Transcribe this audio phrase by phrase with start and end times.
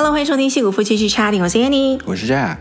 [0.00, 2.56] Hello，欢迎收听《戏骨夫妻去 Chatting》，我是 Annie，我是 Jack。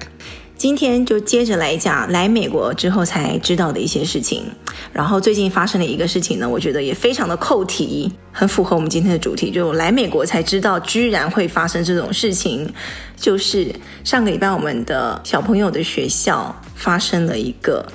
[0.57, 4.43] 今天就接着来讲来美国之后才知道的一些事情。
[4.91, 12.69] 然后最近发生了一个事情呢，我觉得也非常的扣题，很符合我们今天的主题，就来美国才知道居然会发生这种事情。
[13.15, 17.89] 就是上个礼拜我们的小朋友的学校发生了一个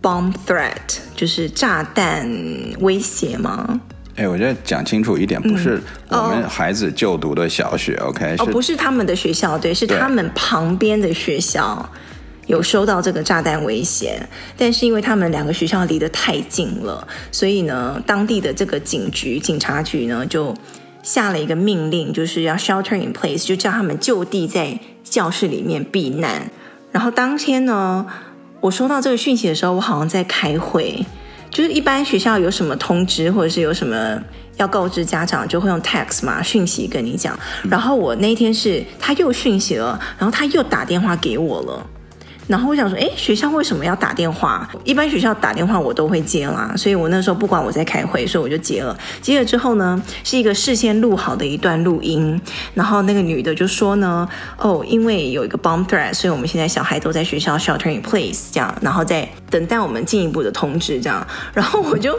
[0.00, 2.30] bomb threat，就是炸弹
[2.78, 3.80] 威胁吗？
[4.16, 8.36] 哎，我觉得讲清楚一点，不是我们孩子就读的小学、嗯、，OK？
[8.38, 11.88] 哦，不是他们的学校，对，是他们旁边的学校
[12.46, 14.20] 有收到这个炸弹威胁，
[14.56, 20.54] 但是因为他们两个学校离得太近了，所以呢，当地的这个警局、警察局呢就
[21.02, 26.50] 下了一个命令，就是要 shelter in place，就叫他们就地在教室里面避难。
[26.92, 28.06] 然后当天呢，
[28.60, 31.04] 我收到这个讯息的时候，我好像在开会。
[31.54, 34.20] 就是一般学校有什么通知，或者是有什么
[34.56, 37.38] 要告知家长，就会用 text 嘛，讯息跟你讲。
[37.70, 41.86] 然后我那天是他又讯息了，然后他又打电话给我了。
[42.46, 44.68] 然后我想说，哎，学校为什么要打电话？
[44.84, 48.96] 一般学校打电话我都会接啦，所以我那时候不管我在开会，所以我就接了。
[49.22, 52.40] 接了之后呢，是一个事先录好的一段录音。
[52.74, 54.28] 然后那个女的就说呢，
[54.58, 61.26] 哦，因为有一个 bomb threat，所以我们现在小孩都在学校 shelter in place 这样，然后在等待我们进一步的通知这样。
[61.52, 62.18] 然后我就。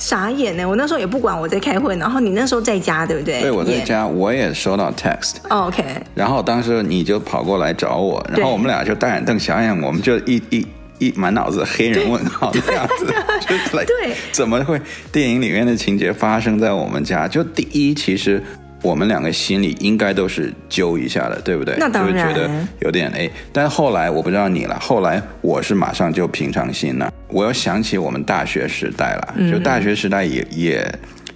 [0.00, 0.66] 傻眼呢！
[0.66, 3.42] 我那时候也不管我在开会，然后你那时候在家，对不对？
[3.42, 5.34] 对，我在家，我也收到 text。
[5.50, 5.84] Oh, OK。
[6.14, 10.66] 然后当时你就跑过来找我，然后我们俩就大眼瞪小眼，我们就一一
[10.98, 13.06] 一满脑子黑人问号的样子，
[13.46, 14.80] 就来对，怎么会
[15.12, 17.28] 电影里面的情节发生在我们家？
[17.28, 18.42] 就第一，其实。
[18.82, 21.76] 我们两个心里应该都是揪一下的，对不对？
[21.78, 22.28] 那当然。
[22.28, 22.50] 就觉得
[22.80, 24.78] 有点哎，但后来我不知道你了。
[24.80, 27.12] 后来我是马上就平常心了。
[27.28, 30.92] 我又想起我们大学时代了，就大学时代也也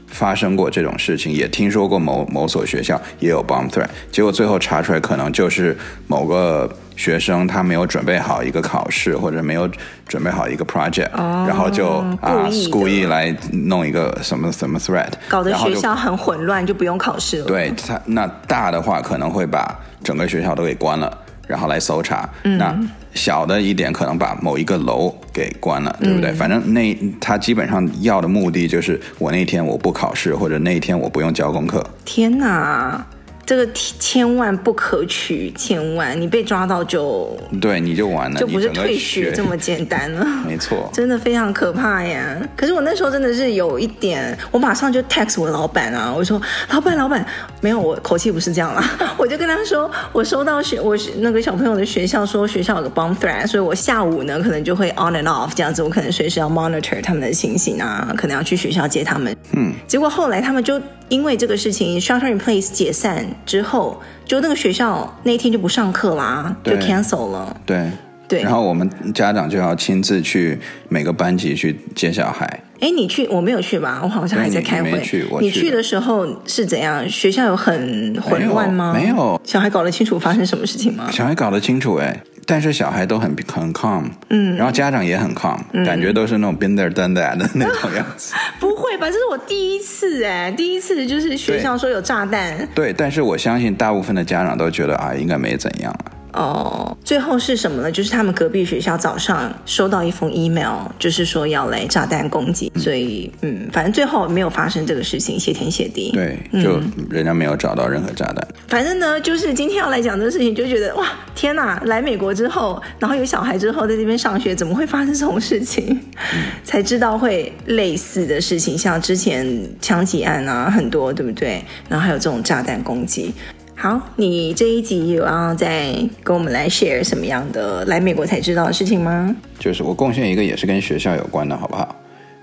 [0.08, 5.76] 发生过这种事情，也听说过某某所学校也有 bomb threat，结果最后查出来可能就是
[6.06, 6.70] 某个。
[6.96, 9.68] 学生他没有准备好一个考试，或者没有
[10.06, 11.88] 准备好一个 project，、哦、然后就
[12.20, 17.46] 啊故意来弄一个什么什么 threat，搞得学校很混乱，就，不用考试了。
[17.46, 22.28] 对他那大的话可能会把整个学校都给关了，然后来搜查。
[22.44, 22.76] 嗯、那
[23.14, 26.30] 小的一点可能把某一个楼给关了，对不对？
[26.30, 31.84] 嗯、反正那他基本上要的目的就是我那天我不考试，或者那天我不用交功课。
[32.04, 33.04] 天哪！
[33.46, 40.24] 这个千万不可取，千万你被抓到就对，你就完了，就不是退学这么简单了。
[40.46, 42.36] 没错，真的非常可怕呀。
[42.56, 46.40] 可是我那时候真的是有一点，我马上就 text 我老板啊，我说
[46.70, 47.24] 老板老板，
[47.60, 48.82] 没有，我口气不是这样啦，
[49.18, 59.36] 我就跟他说，我收到学我那个小朋友的学校说学校有个 bomb threat，所以我下午呢可能就会 on and off 这样子，我可能随时要 monitor 他们的情形啊，可能要去学校接他们。
[59.52, 63.24] 嗯，结果后来他们就因为这个事情 shelter in place 解散。
[63.44, 67.56] 之后，就那个学校那一天就不上课啦，就 cancel 了。
[67.66, 67.90] 对
[68.26, 72.60] 对，然后我们家长就要亲自去每个班级去接小孩。
[72.80, 74.00] 哎，你去，我没有去吧？
[74.02, 74.92] 我好像还在开会。
[74.92, 77.08] 你去，你去的时候是怎样？
[77.08, 78.92] 学校有很混乱吗？
[78.94, 79.40] 没有，没有。
[79.44, 81.10] 小孩搞得清楚发生什么事情吗？
[81.10, 82.22] 小孩搞得清楚，哎。
[82.46, 88.34] 但是小孩都很很 calm，嗯，然后家长也很 calm，嗯，感觉都是那种 been there done that 的那种样子。
[88.60, 89.06] 不会吧？
[89.08, 92.56] 这是我第一次哎，第一次就是学校说有炸弹。
[92.74, 96.12] 对，对，但是我相信大部分的家长都觉得啊，应该没怎样了。
[96.34, 97.90] 哦，最后是什么呢？
[97.90, 106.10] 就是他们隔壁学校早上收到一封 email，就是说要来炸弹攻击，嗯、所以嗯，反正最后没有发生这个事情，谢天谢地。
[106.12, 108.36] 对，就人家没有找到任何炸弹。
[108.50, 111.80] 嗯、反正呢，就是今天要来讲这个事情，就觉得哇，天哪！
[111.84, 115.86] 来美国之后，然后有小孩之后，在这边上学，怎么会发生这种事情？
[116.34, 119.46] 嗯、才知道会类似的事情，像之前
[119.80, 121.64] 枪击案啊，很多，对不对？
[121.88, 123.32] 然后还有这种炸弹攻击。
[123.76, 125.92] 好，你这一集有要再
[126.22, 129.34] 跟我们来 share 什么样的来美国才知道的事情吗？
[129.58, 131.94] 就是我贡献一个也是跟学校有关的，好不好？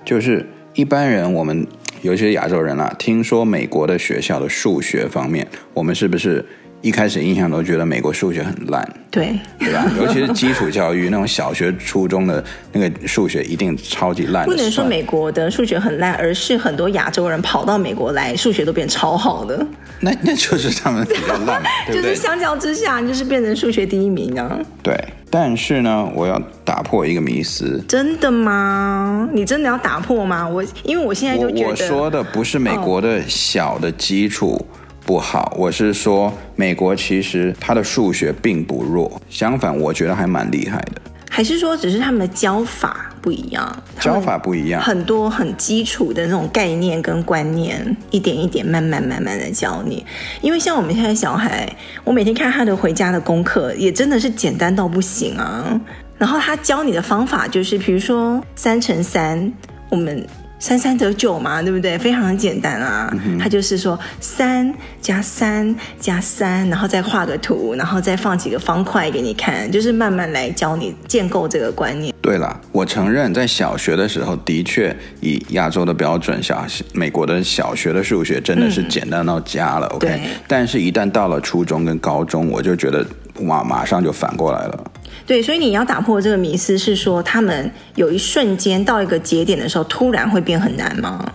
[0.05, 0.45] 就是
[0.75, 1.65] 一般人，我们
[2.01, 6.45] 尤其是亚洲人啦、听说美国的学校的数学方面，我们是不是？
[6.81, 9.85] 一开始印象都觉得美国数学很烂，对，对吧？
[9.99, 14.45] 尤其是基础教育那种小学、初中的那个数学一定超级烂。
[14.45, 19.65] 不能说美国的数学很烂，而是很多亚洲人跑到美国来，数学都变超好的。
[19.99, 22.01] 那那就是他们比较烂， 对不对？
[22.01, 24.57] 就是相较之下，就是变成数学第一名啊。
[24.81, 24.99] 对，
[25.29, 27.79] 但是呢，我要打破一个迷思。
[27.87, 29.29] 真的吗？
[29.31, 30.47] 你真的要打破吗？
[30.49, 34.53] 我因为我现在就觉得，我说的不是美国的小的基础。
[34.59, 41.01] 哦不好，我是说，美国其实它的数学并不弱，相反，我觉得还蛮厉害的。
[41.29, 50.05] 还是说，只是他们的教法不一样，教法不一样，很多很基础的那种概念跟观念，一点一点慢慢慢慢的教你。
[50.41, 51.67] 因为像我们现在小孩，
[52.03, 55.79] 我每天看他的回家的功课，也真的是简单到不行啊。
[56.17, 59.51] 然后他教你的方法就是，比如说三乘三，
[59.89, 60.25] 我们。
[60.61, 61.97] 三三得九嘛，对不对？
[61.97, 64.71] 非常简单啊，嗯、他就是说三
[65.01, 72.13] 加三加三，然后再画个图，然后再放几个方块给你看，就是慢慢来教你建构这个观念。
[72.21, 76.63] 对了，我承认在小学的时候，的确以亚洲的标准，小
[76.93, 79.87] 美国的小学的数学真的是简单到家了。
[79.93, 83.03] 嗯、OK，但是，一旦到了初中跟高中，我就觉得
[83.45, 84.83] 哇，马上就反过来了。
[85.31, 91.25] 对，所以你要打破这个迷思，是说他们有一瞬间到一个节点的时候，突然会变很难吗？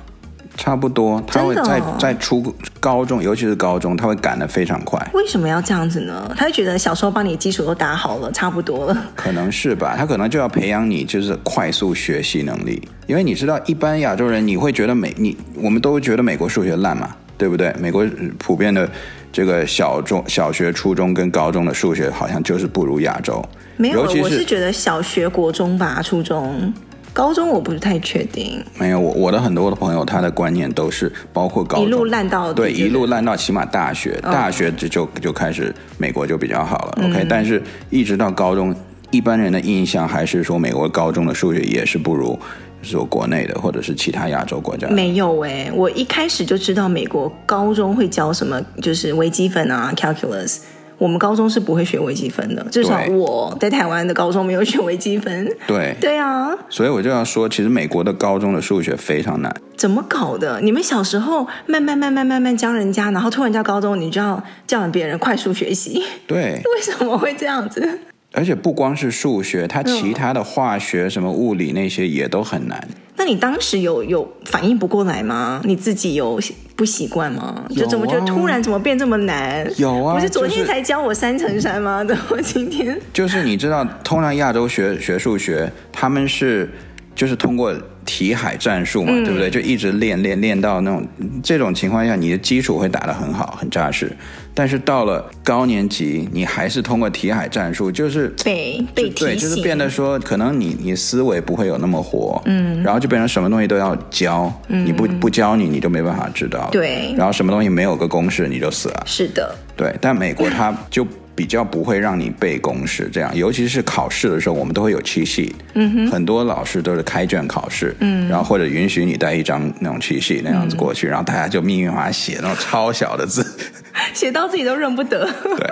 [0.54, 5.00] 差不多，他会在在初高中，尤其是高中，他会赶得非常快。
[5.14, 6.30] 为什么要这样子呢？
[6.36, 9.04] 他会觉得小时候帮你基础都打好了，差不多了。
[9.14, 17.74] 可能是吧，他可能就要培养你就是快速学习能力，因为你知道，一般亚洲人你会觉得美，你我们都会觉得美国数学烂嘛，对不对？
[17.78, 18.06] 美国
[18.38, 18.88] 普遍的
[19.32, 23.44] 这个小中小学、初中跟高中的数学好像就是不如亚洲。
[23.76, 26.72] 没有，我是觉得小学、国中吧，初中、
[27.12, 28.64] 高中我不是太确定。
[28.78, 36.98] 没有，我我的很多的朋友，他的观念都是包括高中一路烂到对，一路烂到起码大学，大学就就就开始美国就比较好了。
[37.02, 38.74] 嗯、OK，但是一直到高中，
[39.10, 42.38] 一般人的印象还是说美国高中的数学也是不如
[42.82, 44.88] 说国内的或者是其他亚洲国家。
[44.88, 50.58] 没有哎，我一开始就知道美国高中会教什么，就是微积分啊，calculus。
[50.98, 55.46] 我们高中是不会学微积分的，至少我在台湾的高中没有学微积分。
[55.66, 59.54] 对， 对啊，所以我就要说，其实美国的高中的数学非常难。
[59.76, 60.58] 怎么搞的？
[60.62, 66.02] 你们小时候慢慢慢慢慢慢教人家，然后突然教高中，你就要叫别人快速学习？
[66.26, 68.00] 对， 为什么会这样子？
[68.36, 72.86] 而且不光是数学，它其他的化学、什么物理那些也都很难。
[73.16, 75.62] 那你当时有有反应不过来吗？
[75.64, 76.38] 你自己有
[76.76, 77.64] 不习惯吗？
[77.66, 79.66] 啊、就怎么就突然怎么变这么难？
[79.78, 82.04] 有啊，不是昨天才教我三乘三吗？
[82.04, 86.70] 怎么、就是、今天就是你知道，通常亚洲学学数学，他们是
[87.14, 87.74] 就是通过。
[88.08, 89.50] 题海战术嘛，对不对？
[89.50, 91.04] 就一直练练练到那种
[91.42, 94.08] 这种情况下，你的基础会打得很好，很扎实。
[94.56, 107.12] 但是到了高年级，你还是通过题海战术，就是被被，对，就是变得说，可能你你思维不会有那么活，嗯，然后就变成什么东西都要教，嗯，你不不教你，你就没办法知道，对。
[107.18, 109.02] 然后什么东西没有个公式，你就死了。
[109.04, 109.94] 是的，对。
[110.00, 111.06] 但美国它就。
[111.36, 123.44] 比较不会让你背公式，这样，尤其是考试的时候，我们都会有 cheat sheet，嗯哼，很多老师都是开卷考试，嗯，然后或者允许你带一张那种 cheat sheet 那样子过去，嗯、然后大家就密密麻麻写那种超小的字，
[124.14, 125.30] 写到自己都认不得。
[125.44, 125.68] 对，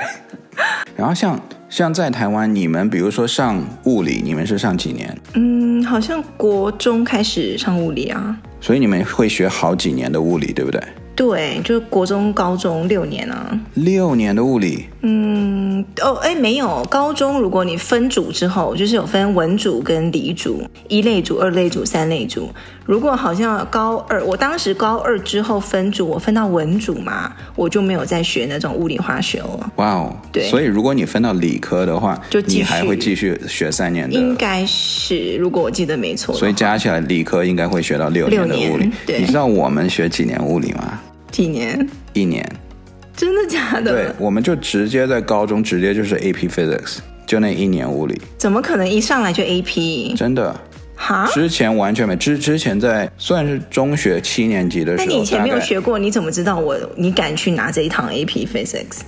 [0.95, 1.41] 然后像
[1.71, 5.17] 像在台湾，你们比如说上物理，你们是上几年？
[5.33, 10.83] 嗯，好像国中开始上物理啊，所以你们会学好几年的物理，对不对？
[11.17, 14.85] 对，就是国中、高中六年啊，六年的物理。
[15.03, 22.49] 嗯，哦，哎，没有，高中如果你分组之后，就是有分文组跟理组，一类组、二类组、三类组。
[22.87, 29.73] 如果好像高二，我当时高二之后分组，我分到文组嘛，我就没有再学那种物理化学了。
[29.77, 34.15] 哇哦，对，所以如果你分到理科的话，就你还会继续学三年的。
[34.15, 36.35] 应该是，如果我记得没错。
[36.35, 38.91] 所以加起来理科应该会学到六年的物理。
[39.07, 41.01] 对，你知道我们学几年物理吗？
[41.35, 41.89] 几年？
[42.13, 42.49] 一年，
[43.17, 43.91] 真的假的？
[43.91, 48.17] 对，我们就直接在高中直接就是 AP Physics，就那一年物理。
[48.39, 50.17] 怎么可能一上来就 AP？
[50.17, 50.55] 真的？
[50.95, 51.29] 哈？
[51.33, 55.07] 之前完全没，之之前在算是中学七年级的时候。
[55.07, 59.01] 那你以前没有学过，你怎么知道我你敢去拿这一堂 AP Physics？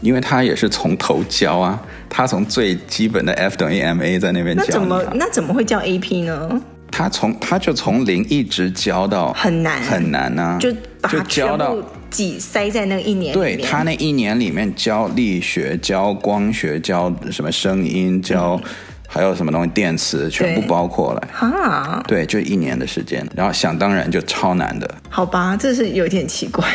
[0.00, 4.64] 因为他也是从头教啊，他从最基本的 F 等于 ma 在那边教。
[4.66, 6.62] 那怎么那怎么会叫 AP 呢？
[6.98, 10.68] 他从他就从零一直教到很难很难呢、啊，就
[11.00, 13.56] 把它全部挤塞在那一年里面。
[13.56, 18.60] 对，他那一年里面教力学、教光学、教什么声音、教
[19.06, 21.28] 还有什么东西电磁，全部包括了。
[21.38, 24.92] 啊，对，就一年的时间，然后想当然就超难的。
[25.08, 26.66] 好吧，这是有点奇怪。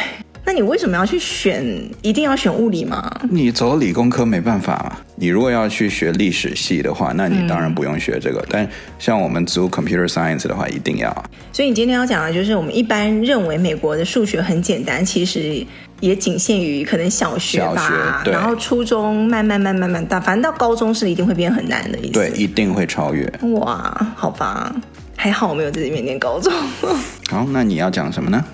[0.53, 1.65] 那你为什么要去选？
[2.03, 3.11] 一定要选物理吗？
[3.31, 4.97] 你走理工科没办法嘛。
[5.15, 8.39] 你如果要去学历史系的话，那你当然不用学这个。
[8.41, 8.69] 嗯、但
[8.99, 11.11] 像我们读 computer science 的话，一定要。
[11.51, 15.65] 所以你今天要讲的就是，我们一般认为美国的数学很简单，其实
[16.01, 17.73] 也仅限于可能小学吧。
[17.75, 18.31] 小学，对。
[18.31, 22.11] 然后初中慢慢慢慢慢大，反正到高中是一定会变很难的意思。
[22.11, 23.27] 对，一定会超越。
[23.53, 24.71] 哇，好吧，
[25.15, 26.53] 还好我没有在这边念高中。
[27.31, 28.45] 好，那你要讲什么呢？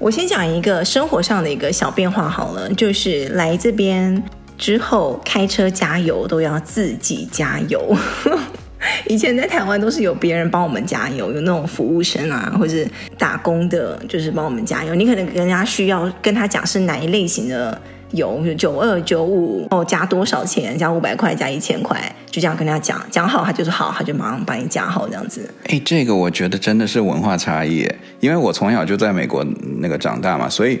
[0.00, 4.22] 我先讲一个生活上的一个小变化好了，就是来这边
[4.56, 7.94] 之后开车加油都要自己加油。
[9.06, 12.82] 以前在台湾都是有别人帮我们加油，有那种服务生啊，或者
[13.18, 14.94] 打工的，就是帮我们加油。
[14.94, 17.78] 你可能跟人家需要跟他讲是哪一类型的
[18.12, 20.76] 有，就九二九五哦，加多少钱？
[20.76, 22.00] 加五百块，加一千块，
[22.30, 25.48] 就这样跟他讲，讲好他就是好，他就马上帮你加好这样子。
[25.68, 27.88] 哎，这个我觉得真的是文化差异，
[28.20, 29.44] 因为我从小就在美国
[29.78, 30.80] 那个长大嘛，所以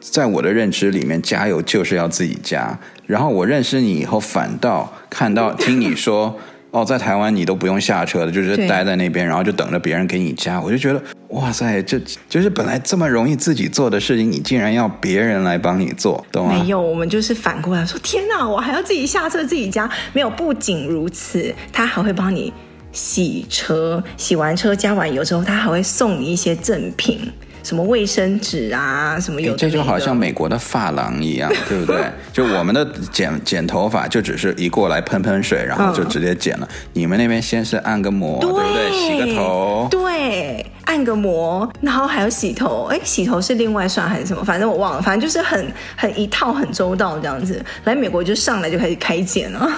[0.00, 2.78] 在我的认知里面，加油就是要自己加。
[3.06, 6.38] 然后我认识你以后，反倒看到听你说。
[6.72, 10.60] 哦，在台湾你都不用下车的，就是待在那边，然后就等着别人给你加。
[10.60, 16.60] 我就觉得，哇塞，这就是本来这么容易自己做的事情，你竟然要别人来帮你做，懂吗？
[16.62, 19.90] 没有，我们就是反过来说，天哪，我还要自己下车自己加。
[20.12, 22.52] 没有，不仅如此，他还会帮你
[22.92, 27.18] 洗车，洗完车加完油之后，他还会送你一些赠品。
[27.62, 29.54] 什么卫生纸啊，什么有？
[29.56, 32.00] 这就好像美国的发廊一样， 对不对？
[32.32, 36.66] 就我们的剪剪头发，就只是一过来喷喷水，然后就直接剪了。
[36.70, 38.90] 嗯、你们那边先是按个摩，对，对不对？
[38.92, 42.86] 洗个头，对，按个摩，然后还有洗头。
[42.90, 44.42] 哎，洗头是另外算还是什么？
[44.42, 45.02] 反正我忘了。
[45.02, 47.62] 反正就是很很一套很周到这样子。
[47.84, 49.70] 来美国就上来就开始开剪了，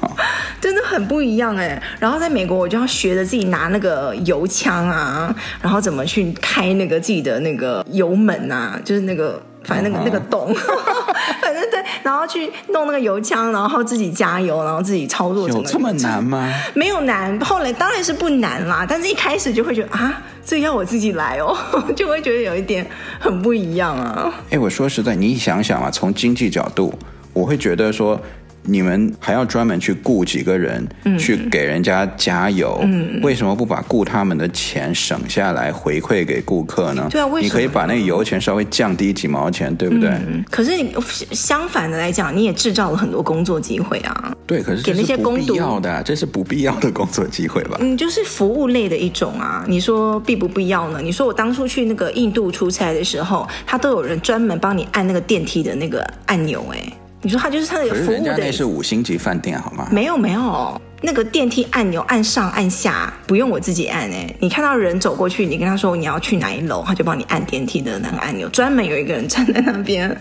[0.60, 1.80] 真的很不一样哎。
[1.98, 7.29] 然后在美国我就要学着自己拿那个油枪啊，然后怎么去开那个自己的。
[7.30, 10.12] 的那个油门呐、啊，就是那个，反正那个、uh huh.
[10.12, 10.54] 那个洞，
[11.40, 15.48] 反正对，然后去弄那个油枪，然后自己加油，然后自己操作。
[15.48, 16.52] 有这么难吗？
[16.74, 21.56] 没有难，后来当然是不难啦，但是一开始就会觉得啊，这要我自己来哦，
[21.94, 22.86] 就会觉得有一点
[23.18, 24.32] 很不一样啊。
[24.50, 26.92] 哎，我说实在，你想想啊，从经济角度，
[27.32, 28.20] 我会觉得说。
[28.62, 30.86] 你们还要专门去雇几个人
[31.18, 32.78] 去给人家加油？
[32.82, 37.08] 嗯，为什么不把雇他们的钱省下来回馈给顾客呢？
[37.10, 37.48] 对啊，为什么？
[37.48, 40.10] 你可以把那个油钱稍微降低几毛钱，对不对？
[40.10, 40.94] 嗯，可是你
[41.32, 44.32] 相反的来讲，你也制造了很多工作机会啊。
[44.46, 47.78] 对，可是给那些不必要的，这是不必要的工作机会吧？
[47.80, 49.64] 嗯，就是服务类的一种啊。
[49.66, 51.00] 你说必不必要呢？
[51.02, 56.92] 你说我当初去那个印度出差的时候，他都有人专门帮你按那个电梯的那个按钮，哎。
[57.22, 59.88] 你说他就是他的服务的，人家那是五星级饭店好吗？
[59.92, 70.16] 没有没有，那个电梯按钮按上按下不用我自己按哎，你看到人走过去，你跟他说你要去哪一楼，他就帮你按电梯的那个按钮，专门有一个人站在那边，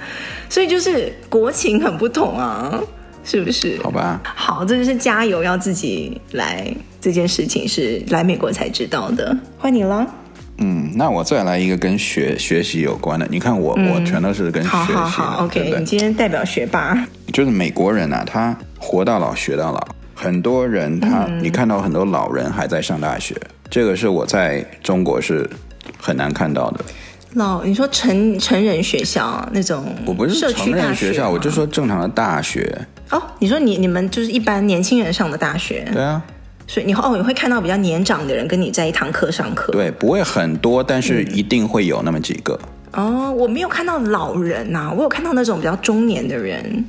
[0.50, 2.78] 所以就是国情很不同啊，
[3.24, 3.80] 是不是？
[3.82, 10.06] 好吧，好，这就是加油要自己来这件事情是来美国才知道的，换你了。
[10.62, 13.26] 嗯，那我再来一个跟学学习有关的。
[13.30, 14.76] 你看我，嗯、我全都是跟学习。
[14.76, 17.08] 好好好，OK，你今天代表学霸。
[17.32, 19.88] 就是美国人啊，他活到老学到老。
[20.14, 23.34] 很多人他，嗯、你看到很多老人还在上大学，
[23.70, 25.50] 这个是我在中国是
[25.98, 26.84] 很难看到的。
[27.36, 32.78] 老，你说成成人学校那种，我不是成人学校，我就说正常的大学。
[33.12, 35.88] 哦，你说你你们就是一般年轻人上的大学？
[35.94, 36.22] 对啊。
[36.70, 39.72] 所以你哦，你会看到比较年长的人跟你在一堂课上课。
[39.72, 42.58] 对，不会很多，但是一定会有那么几个。
[42.92, 46.86] 嗯、哦，我没有看到老人呐、啊，我有看到那种比较中年的人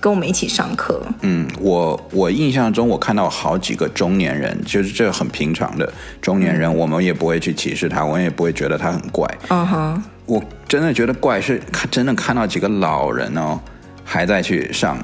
[0.00, 1.02] 跟我们一起上课。
[1.20, 5.92] 嗯，我我印象中我看到好几个中年人，就是这很平常的
[6.22, 9.28] 中年人，嗯、我们也不会去歧视他，我们也不会觉得他很怪。
[9.48, 13.60] 嗯哼，我真的觉得怪是看真的看到几个老人哦，
[14.02, 14.98] 还在去上。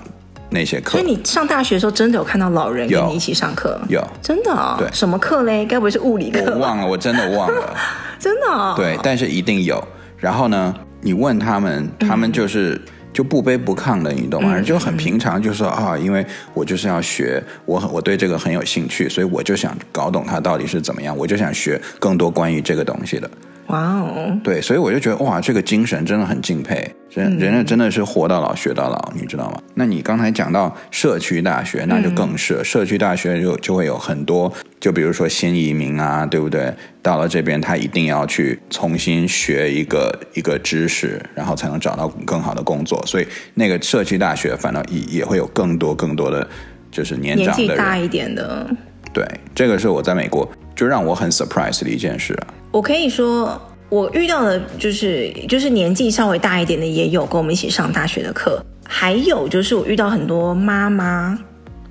[0.54, 3.78] 那些课，所以你上大学的时候真的有看到老人跟你一起上课？
[3.88, 4.80] 有，有真的啊、哦？
[4.80, 5.66] 对，什么课嘞？
[5.66, 6.52] 该不会是物理课？
[6.52, 7.76] 我忘了，我真的忘了，
[8.18, 8.72] 真的、哦？
[8.76, 9.82] 对，但是一定有。
[10.16, 12.80] 然后呢，你问他们，他们就是、嗯、
[13.12, 14.52] 就不卑不亢的，你懂吗？
[14.54, 23.28] 嗯、就很平常，就说啊，因为我就是要学，我我对这个很有兴趣，所以我就想搞懂它到底是怎么样，我就想学更多关于这个东西的。
[23.68, 29.58] 哇哦，对，所以我就觉得哇，这个精神真的很敬佩，人人家真的是活到老学到老，你知道吗？
[29.74, 36.72] 那你刚才讲到社区大学，那就更是、嗯、社区大学就就会有很多，就比如说新移民啊，对不对？
[37.00, 43.02] 到了这边，他一定要去重新学一个一个知识，然后才能找到更好的工作。
[43.06, 46.46] 所以那个社区大学，反倒也也会有更多更多的
[46.90, 48.68] 就是年长的人，年纪大一点的。
[49.12, 52.46] 对，这个是我在美国就让我很 surprise 的一件事啊。
[52.74, 53.56] 我可以说，
[53.88, 61.38] 我遇到的就是就是年纪稍微大一点的也有跟我们一起上大学的课，还有就是我遇到很多妈妈，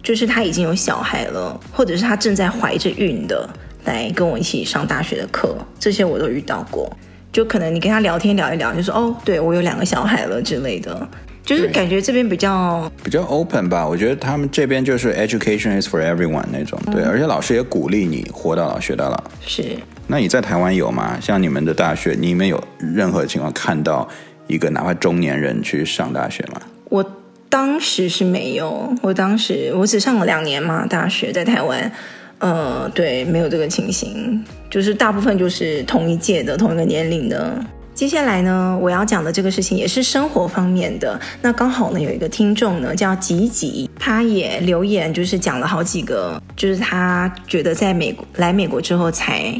[0.02, 3.50] 就是她已经有小孩了，或者是她正在怀着孕的，
[3.86, 6.92] 来跟我一起上大学的课，这些我都遇到过。
[7.32, 11.08] 就可能你跟他聊天聊一聊，就说哦，对，我有两个小孩了之类的，
[11.46, 13.88] 就是感觉这边比较比较 open 吧。
[13.88, 19.78] 我觉得他们这边就是 education is for everyone 那种，对，而且老师也鼓励你活到老学到老，是。
[20.08, 21.18] 那你在台湾有吗？
[21.22, 24.08] 像你们的大学，你们有任何情况看到
[24.48, 26.62] 一个哪怕中年人去上大学吗？
[26.90, 27.04] 我
[27.50, 31.92] 当时是没有，我当时我只上了两年嘛，大学在台湾。
[32.40, 37.58] 呃，对，没有这个情形，就是大部分就是同一届的同一个年龄的。
[37.96, 41.18] 接下来呢，我要讲的这个事情也是生活方面的。
[41.42, 49.54] 那刚好呢，有一个听众呢叫吉吉，他也留言，就是讲了好几个，就是他觉得在美国来美国之后才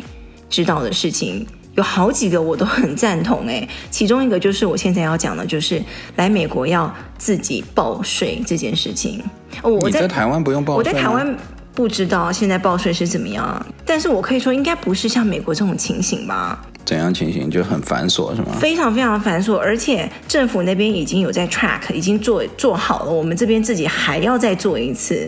[0.54, 1.44] 知道的事情，
[1.74, 3.68] 有好几个我都很赞同诶。
[3.90, 5.82] 其中一个就是我现在要讲的，就是
[6.18, 9.20] 来美国要自己报税这件事情。
[9.64, 10.78] 我在，在台湾不用报税？
[10.78, 11.36] 我在台湾。
[11.76, 16.64] 不知道现在报税是怎么样，但是我可以说应该不是像美国这种情形吧？
[16.86, 17.50] 怎样情形？
[17.50, 18.50] 就很繁琐是吗？
[18.60, 25.28] 非常非常繁琐，而且政府那边已经有在 track，已经做做好了，我们这边自己还要再做一次。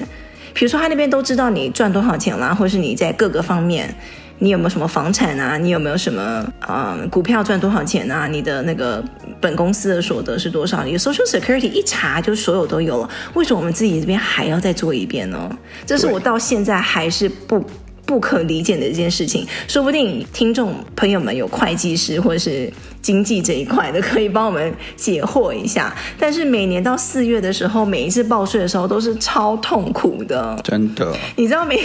[0.53, 3.91] 比如说他那边都知道你赚多少钱啦，或是你在各个方面。
[4.39, 5.57] 你有没有什么房产啊？
[5.57, 8.27] 你有没有什么嗯股票赚多少钱啊？
[8.27, 9.03] 你的那个
[9.39, 10.83] 本公司的所得是多少？
[10.83, 13.09] 你的 Social Security 一查就所有都有了。
[13.33, 15.57] 为什么我们自己这边还要再做一遍呢？
[15.85, 17.65] 这是我到现在还是不
[18.05, 19.45] 不可理解的一件事情。
[19.67, 22.71] 说不定听众朋友们有会计师或者是。
[23.05, 31.15] 经济这一块的可以帮我们解惑一下，但是每年到四月的时候，每一次报税的时候都是超痛苦的，真的。
[31.35, 31.79] 你知道每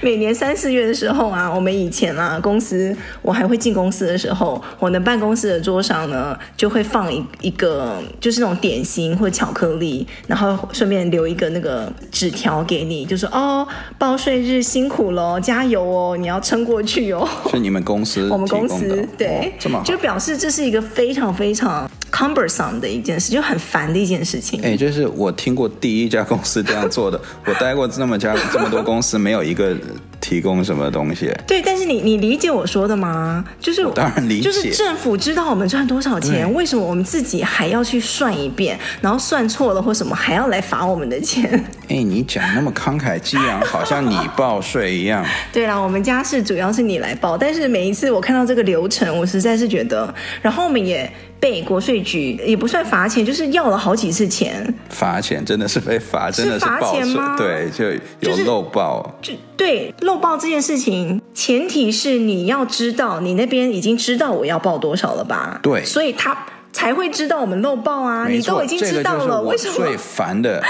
[0.00, 13.66] 每年三四月的时候啊，我们以前啊，公司我还会进公司的时候，我的办公室的桌上呢就会放一一个就是那种点心或巧克力，然后顺便留一个那个纸条给你，就说哦，
[13.98, 17.28] 报税日辛苦喽，加油哦，你要撑过去哦。
[17.50, 18.26] 是你们公司？
[18.30, 20.52] 我们公司对，这么，就表示这。
[20.52, 24.60] 是一个非常非常 cumbersome 的一件事，就很烦的一件事情。
[24.62, 27.18] 哎，就是我听过第一家公司这样做的，
[27.48, 29.74] 我待过这么家这么多公司，没有一个
[30.22, 31.30] 提供什么东西。
[31.46, 33.44] 对，但是你你理解我说的吗？
[33.60, 41.42] 就是我当然理解，就是政府知道我们赚多少钱，为什么我们自己还要去算一遍，然后算错了或什么还要来罚我们的钱？
[41.90, 45.22] 哎，你讲那么慷慨激昂，好像你报税一样。
[45.52, 50.14] 对啦，我们家是主要是你来报，但是每一次我看到这个流程，我实在是觉得。
[50.40, 51.10] 然后我们也
[51.42, 54.64] 被国税局也不算罚钱，就是要了好几次钱。
[54.88, 57.34] 罚钱真的是被罚，真的是罚钱吗？
[57.36, 59.18] 对，就有漏报。
[59.20, 65.58] 就，就对漏报这件事情，前提是你要知道，你那边已经知道我要报多少了吧？
[65.60, 66.46] 对，所以他。
[66.74, 68.26] 才会知道我们漏报啊！
[68.26, 69.74] 你都已经知道了，为什么？
[69.74, 70.64] 最烦的，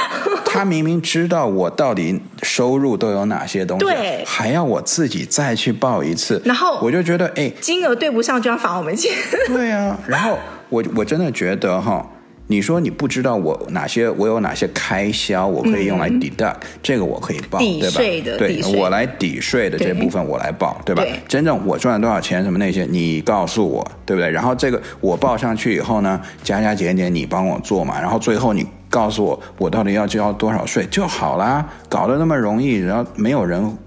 [0.45, 9.13] 他明明知道我到底收入都有哪些东西，对，还要我自己再去报一次，然后我就觉得，哎，金额对不上就要罚我们钱。
[9.47, 10.37] 对啊，然后
[10.73, 12.05] 我我真的觉得哈。
[12.49, 18.37] 你说你不知道我哪些我有哪些开销，我可以用来 deduct，、嗯、这个我可以报，对吧？
[18.37, 21.03] 对，我来抵税的这部分我来报，对，对吧？
[21.03, 24.29] 对，真正我赚了多少钱什么那些，你告诉我，对不对？
[24.31, 33.79] 然后这个我报上去以后呢，加加减减你帮我做嘛，然后最后你告诉我我到底要交多少税就好啦，搞得那么容易，然后没有人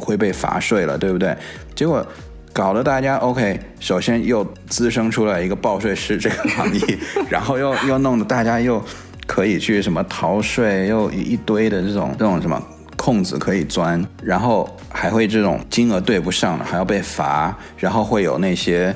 [0.00, 1.36] 会被罚税了，对不对？
[1.76, 2.04] 结果。
[2.58, 6.98] 搞得大家 OK，首先又滋生出来一个报税师这个行业，
[7.30, 8.82] 然后又又弄得大家又
[9.28, 12.60] 可以去什么逃税，又一堆的这种这种什么
[12.96, 18.92] 空子可以钻，然后还会这种金额对不上了还要被罚，然后会有那些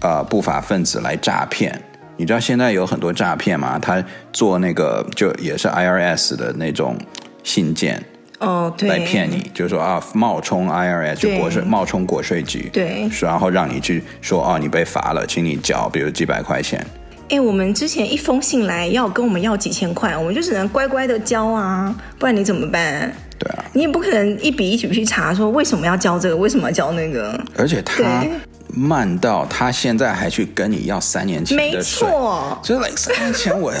[0.00, 1.80] 呃不法分子来诈骗。
[2.16, 3.78] 你知道现在有很多诈骗吗？
[3.78, 6.98] 他做那个就也是 IRS 的那种
[7.44, 8.04] 信件。
[8.40, 16.84] 哦，对，来骗你，就是说啊，冒充 IRS 就国税，冒充国税局，对，然后让你去说哦，你被罚了，请你缴，比如几百块钱。
[17.30, 23.10] 哎，我们之前一封信来要跟我们要几千块，我们就只能乖乖的交啊，不然你怎么办？
[23.38, 28.24] 对啊，你也不可能一笔一笔去查，说为什么要交这个，为什么要交那个，而且他。
[28.76, 33.80] 慢到他现在还去跟你要三年前的税，没错，就是 like 三年前 我要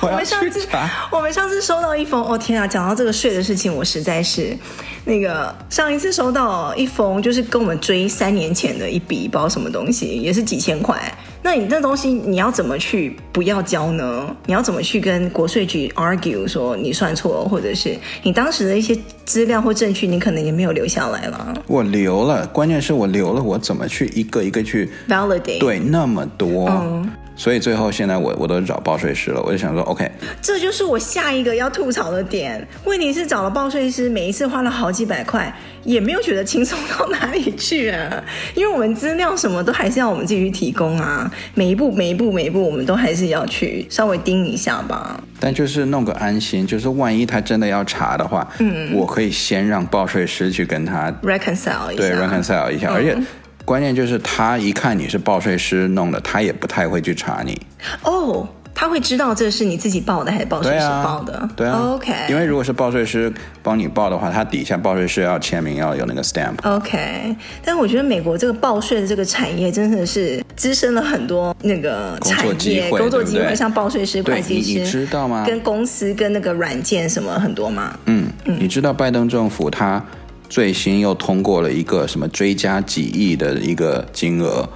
[0.00, 0.66] 我们上次。
[1.10, 4.56] 我们上次收到一封，哦天啊，讲到这个税的事情，我实在是
[5.04, 11.00] 那个上一次收到一封，就是跟我们追三年前的一笔，不知道什么东西，也是几千块。
[11.44, 14.34] 那你那东西你要怎么去不要交呢？
[14.46, 21.54] 你要怎么去跟国税局 argue 说你算错了，或者是你当时的一些资料或证据，你可能也没有留下来了。
[21.66, 25.58] 我留了，关键是我留了，我怎么去一个一个去 validate？
[25.58, 26.68] 对，那么多。
[26.68, 30.08] 嗯所以最后现在我我都找报税师了，我就想说，OK，
[30.40, 32.66] 这就是我下一个要吐槽的点。
[32.84, 38.22] 问题是找了报税师，每一次花了好几百块，也没有觉得轻松到哪里去啊。
[38.54, 45.18] 因为我们资料什么都还是要我们自己去提供啊，每一步 每一步每一步，我们都还是要去稍微盯一下吧。
[45.40, 53.16] 但就是弄个安心，就是万一他真的要查的话，嗯，我可以先让报税师去跟他 reconcile 一下，对，reconcile 一下，嗯、而且。
[53.64, 57.60] 关键就是他一看你是报税师弄的，他也不太会去查你。
[58.02, 61.48] 哦，他会知道这是你自己报的还是报税师报的？
[61.54, 62.12] 对啊，对啊，OK。
[62.28, 66.54] 因为如果是报税师帮你报的话，他底下报税师要签名，要有那个 stamp。
[66.62, 67.36] OK。
[67.64, 75.44] 但我觉得美国这个报税的这个产业真的是滋生了很多那个产业工作机会，工作机会对对像报税师、会计师，你知道吗？
[75.46, 77.96] 跟公司跟那个软件什么很多吗？
[78.06, 80.02] 嗯，嗯，你知道拜登政府他
[80.52, 84.68] 最新又通过了一个什么追加几亿的一个金额？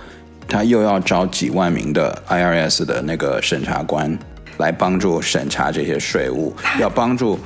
[0.49, 4.19] 他又要招几万名的 IRS 的那个审查官
[4.57, 7.39] 来帮助审查这些税务，要帮助。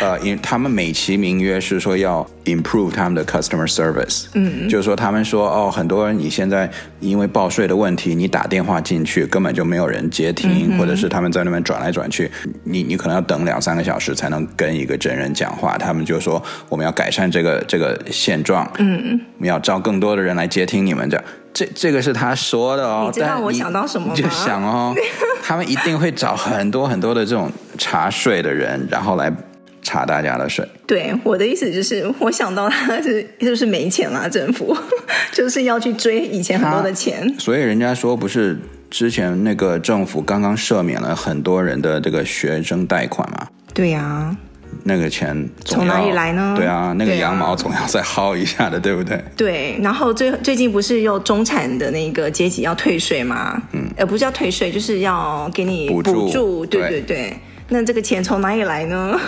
[0.00, 12.30] 呃，因他们美其名曰是说要 improve 他们的 customer service，嗯，就是说他们说哦，很多人你现在因为报税的问题，你打电话进去根本就没有人接听，嗯、或者是他们在那边转来转去，
[12.64, 15.76] 你你可能要等两三个小时才能跟一个真人讲话。
[15.78, 23.04] 他们就说我们要改善这个这个现状，嗯，我们要招更多的人来接听你们这这这个是他说的哦。
[23.06, 24.14] 你知道我想到什么吗？
[24.14, 24.94] 就想哦，
[25.42, 29.32] 他们一定会找很多很多的这种查税的人，然后来。
[29.82, 34.30] 查大家的税，对，我的意思就是，我想到他是是不是没钱了？
[34.30, 34.76] 政府
[35.32, 38.56] 就是要去追以前很多的钱，所以人家说不是
[38.88, 43.48] 之前那个政府刚刚赦免了很多人的这个学生贷款吗？
[43.74, 44.36] 对呀、啊，
[44.84, 46.54] 那个钱从哪里来呢？
[46.56, 49.20] 对啊，那个羊毛总要再薅一下的，对不对？
[49.36, 53.60] 对，然后最最近不是又中产的那个阶级要退税吗？
[53.72, 57.00] 嗯，呃，不是要退税，就是要给你补助，补助对对对。
[57.00, 57.36] 对
[57.68, 59.18] 那这个钱从哪里来呢？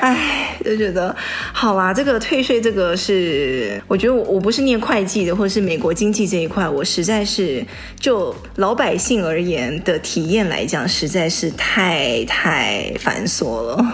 [0.00, 1.14] 哎，就觉得
[1.52, 1.92] 好啦。
[1.92, 7.64] 这个退税，这个是我觉得我我不是念会计的，或者是美国经济这一块，我实在是
[7.98, 13.84] 就老百姓而言的体验来讲，实在是太太繁琐了。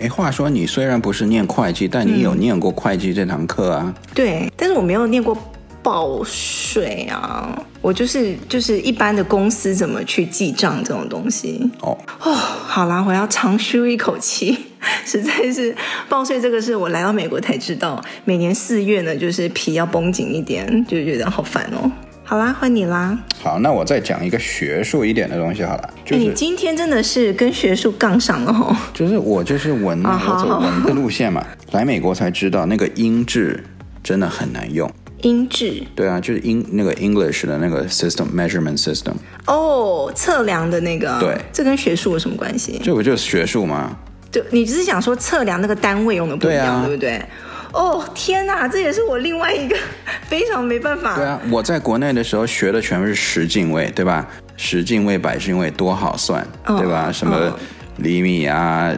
[0.00, 3.82] 哎，话说你虽然不是念会计，但你有念过会计这堂课啊？
[3.86, 5.36] 嗯、对，但是我没有念过。
[5.82, 14.56] 报税啊，我就是就是一般的公司怎么去记账这种东西哦哦，好啦，我要长舒一口气，
[15.04, 15.74] 实在是
[16.08, 21.90] 报税这个是我来到美国才知道，每年四月呢就是皮要绷紧一点，就觉得好烦哦。
[22.24, 23.18] 好啦，换你啦。
[23.42, 25.90] 好，那我再讲一个学术一点的东西好了。
[26.04, 28.74] 就是、你今天真的是跟学术杠上了哦。
[28.94, 33.62] 就是我就是文，我走文的路线嘛，来美国才知道那个音质
[34.02, 34.90] 真的很难用。
[35.22, 39.14] 英制对啊，就是英那个 English 的那个 system measurement system
[39.46, 42.80] 哦，测量的那个对，这跟学术有什么关系？
[42.82, 43.96] 这不就是学术吗？
[44.30, 47.22] 就，你只是想说测量那个单位用的不一样，对，不对？
[47.72, 49.76] 哦天哪，这也是我另外一个
[50.28, 51.16] 非常没办法。
[51.16, 54.28] 对啊，我在国内的时候学的全部是十进位，对吧？
[54.56, 57.10] 十进位、百进位多好算，哦、对吧？
[57.10, 57.36] 什么？
[57.36, 57.58] 哦
[57.98, 58.90] 厘米啊，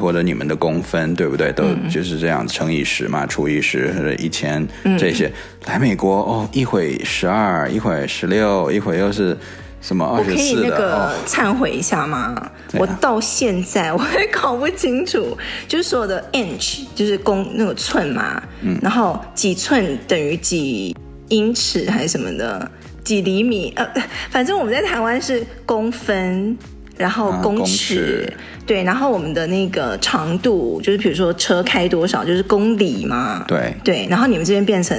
[0.00, 1.52] 或者你们的公分，对不对？
[1.52, 4.66] 都就是这样乘以十嘛，除以十或者一千
[4.98, 5.30] 这些。
[5.66, 9.36] 来美国哦，一会十二，一会十六，一会又是
[9.80, 10.60] 什么二十四的。
[10.62, 12.34] 我可以那个忏悔一下吗？
[12.72, 20.94] 哦、我到现在我还搞不清楚，就是所有的 inch 就是公那个寸嘛，嗯，然后几寸等于几
[21.28, 22.70] 英尺还是什么的，
[23.04, 23.88] 几厘米呃，
[24.30, 26.58] 反正我们在台湾是公分。
[26.96, 28.32] 然后公尺，啊、公尺
[28.66, 33.44] 对，然后我们的那个长度就是，比如说车开多少，就是公里嘛。
[33.46, 34.96] 对对，然后你们这边变成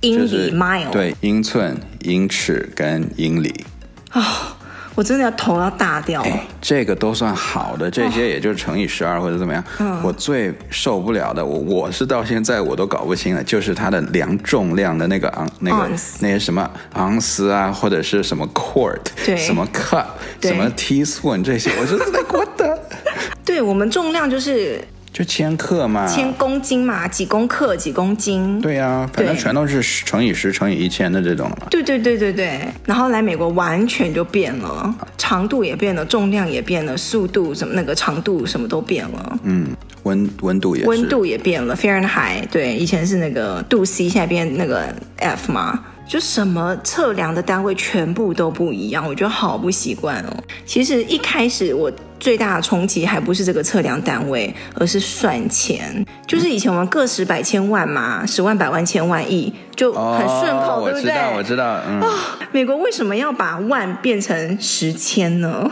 [0.00, 3.64] 英里、mile，对，英寸、英尺跟英里。
[4.10, 4.56] 啊、哦。
[4.94, 6.28] 我真的要头要大掉了。
[6.28, 9.64] 哎，这个都算好的，这些也就乘以十二或者怎么样。
[9.78, 15.88] 嗯，我最受不了的，我我是到现在我都搞不清了，就是它的量重量的那个昂那个
[16.20, 20.06] 那些什么盎司啊，或者是什么 quart，对，什么 cup，
[20.42, 22.78] 什么 teaspoon 这些，我说在国的。
[23.44, 24.82] 对，我们重量就是。
[25.12, 28.58] 就千克嘛，千公斤嘛，几公克几公斤？
[28.62, 31.66] 对呀、啊，反正全都是乘以十乘以一千的这种了。
[31.70, 39.38] 对对对对对，然后来美国完全就变了，长度也变了，重量也变了，速度什么那个长度什么都变了。
[39.42, 39.68] 嗯，
[40.04, 45.84] 温温度也温度也变了，Fahrenheit 对，以前是那个度 C，现在变那个 F 嘛。
[46.04, 50.44] 就什么测量的单位全部都不一样，我觉得好不习惯哦。
[50.66, 51.90] 其实一开始我
[52.22, 56.06] 最大的冲击还不是这个测量单位，而是算钱。
[56.24, 61.10] 就是以前我们个十百千万嘛，十万百万千万亿就很顺口，对不对？
[61.10, 61.80] 我知道，我知道。
[61.88, 62.00] 嗯。
[62.00, 62.14] 哦，
[62.52, 65.68] 美国为什么要把万变成十千呢？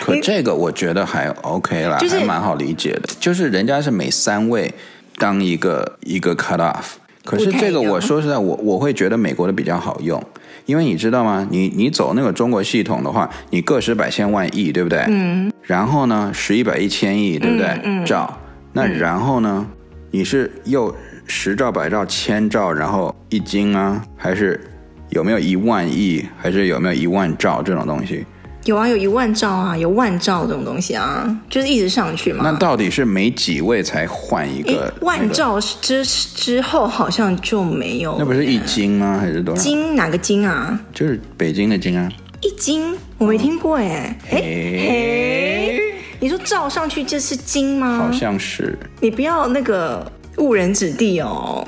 [0.00, 3.02] 可这个我觉得还 OK 啦，就是、还蛮好理解的。
[3.20, 4.74] 就是人家是每三位
[5.18, 6.94] 当一个一个 cut off。
[7.24, 10.20] 可是这个我说实在，我我会觉得美国的比较好用，
[10.66, 11.46] 因为你知道吗？
[11.48, 15.04] 你你走那个中国系统的话，你个十百千万亿，对不对？
[15.06, 15.51] 嗯。
[15.62, 17.80] 然后呢，十亿百亿千亿，对不对？
[17.84, 18.04] 嗯。
[18.04, 18.38] 兆，
[18.72, 19.66] 那然后呢？
[20.10, 20.94] 你是又
[21.26, 24.04] 十兆百兆千兆，然后一斤啊？
[24.16, 24.60] 还是
[25.08, 26.22] 有没有一万亿？
[26.36, 28.26] 还是有没有一万兆这种东西？
[28.64, 32.42] 有啊，有一万兆啊，有万兆这种东西啊，就是一直上去嘛。
[32.44, 34.94] 那到底是每几位才换一个、那个？
[35.00, 38.14] 万兆之之后好像就没有。
[38.18, 39.18] 那不是一斤吗？
[39.18, 39.62] 还是多少？
[39.62, 40.78] 京哪个京啊？
[40.92, 42.08] 就是北京的京啊。
[42.42, 44.16] 一斤我没听过哎。
[44.30, 45.80] 哎、哦，
[46.20, 47.98] 你说照上去就是金吗？
[47.98, 48.78] 好像是。
[49.00, 50.04] 你不要那个
[50.38, 51.66] 误人子弟哦。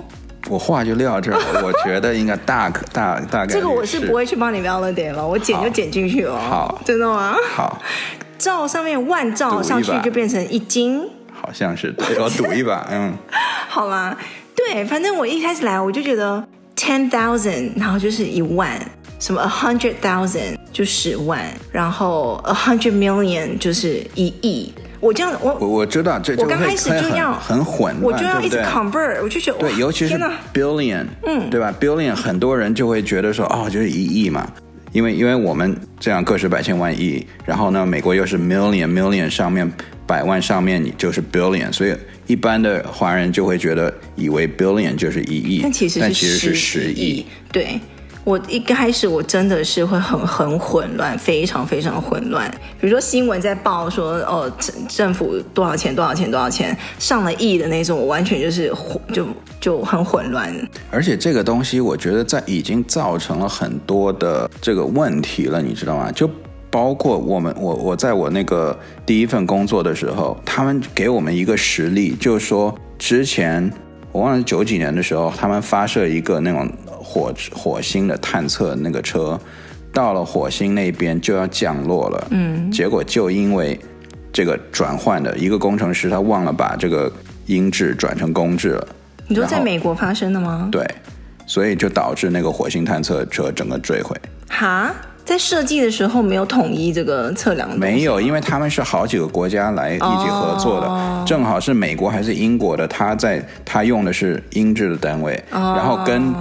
[0.51, 3.55] 我话就撂这儿，我觉得应该大可 大大概。
[3.55, 6.39] 这个我是不会去帮你 validate 了，我剪就剪进去了。
[6.39, 7.35] 好，真的吗？
[7.55, 7.81] 好，
[8.37, 13.15] 照上面万照上去就变成一斤，好像是，对，我赌一把， 嗯。
[13.69, 14.15] 好啦，
[14.55, 18.79] 对，反正我一开始来我就觉得 ten thousand，然后就是一万，
[19.25, 21.41] 什么 a hundred thousand 就十万，
[21.73, 24.71] 然后 a hundred million 就是一亿。
[25.01, 30.21] 我这样，我我我知道，这我刚开始就要很，很混乱，我就要一直 convert，我就觉得对，尤其是
[30.53, 34.47] billion，嗯，对吧？billion 很多人就会觉得说，哦，就是一亿嘛，
[34.93, 39.73] 因为因为我们这样个十百千万亿，然后呢，美国又是 million，million 上面
[40.07, 47.81] 百万上面你就是 billion，所以一般的华人就会觉得以为 billion 就是一亿，但其实但其实是十亿，对。
[48.25, 52.51] 我一开始我真的是会很很混乱，非常非常混乱。
[52.81, 58.73] 比如说新闻在报说哦，政政府多少钱多少钱多少钱上了亿的那种，我完全就是
[59.13, 59.27] 就
[59.61, 60.51] 就很混乱。
[60.91, 66.11] 而且这个东西，我觉得在已经造成了很多的这个问题了，你知道吗？
[66.11, 66.29] 就
[66.71, 73.71] 包括我们我我在我那个第一份工作的时候，他们给我们一个实例，就是说之前
[74.13, 76.67] 我忘了九几年的时候，他们发射一个那种。
[77.15, 79.39] 火火星的探测那个车
[79.93, 83.79] 到了火星那边就要降落了，嗯，结果就因为
[84.33, 87.11] 这个转换的一个工程师他忘了把这个
[87.47, 88.89] 音制转成公制了。
[89.29, 90.69] 你说在美国发生的吗？
[90.73, 90.85] 对，
[91.47, 94.17] 所以就导致那个火星探测车整个坠毁。
[94.49, 94.93] 哈，
[95.25, 97.69] 在设计的时候没有统一这个测量？
[97.79, 106.35] 没有，因为他们是好几个国家来一起合作的，哦、正好是美国还是英国的，他在他用的是英制的单位，哦、然后跟。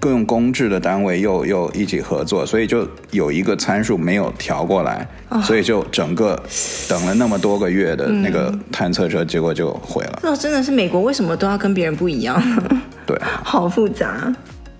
[0.00, 6.38] 各用公制的单位又又一起合作，所以就有一个参数没有调过来，哦、所以就整个
[6.86, 10.18] 等了那么多个月的那个探测车，结果就毁了。
[10.22, 12.38] 那、真的是美国为什么都要跟别人不一样？
[13.06, 14.30] 对， 好复杂。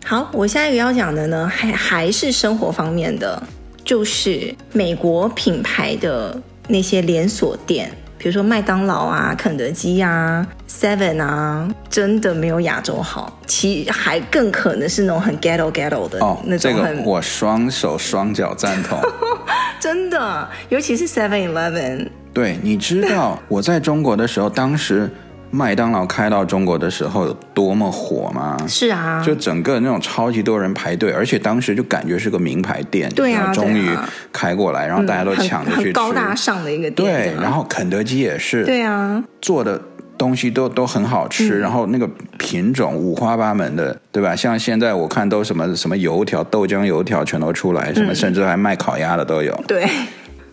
[0.06, 3.42] 好，我下一个要讲的呢，还还是生活方面的，
[3.82, 6.38] 就是美国品牌的
[6.68, 7.90] 那些连锁店。
[8.18, 13.40] 比如说麦当劳啊、肯德基啊、Seven 啊，真的没有亚洲好。
[13.46, 16.96] 其还更可能是那种很 ghetto ghetto 的哦，那种很。
[16.96, 18.98] 这个我双手双脚赞同。
[19.80, 22.08] 真的，尤其是 Seven Eleven。
[22.34, 25.10] 对，你知道我在中国的时候，当时。
[25.54, 28.56] 麦当劳开到中国的时候有多么火吗？
[28.66, 33.88] 是啊，就整个那种超级多人排队，而且当时就感觉是个名牌店，对啊，终于
[34.32, 37.32] 开过来，然后大家都抢着去吃，很高大上的一个店。
[37.32, 39.80] 对，然后肯德基也是，对啊，做的
[40.18, 44.34] 东西都都很好吃，然后那个品种五花八门的，对吧？
[44.34, 49.54] 像现在我看都什么什么油条、豆浆油条全都出来，什么甚至还卖烤鸭的都有。
[49.68, 49.86] 对，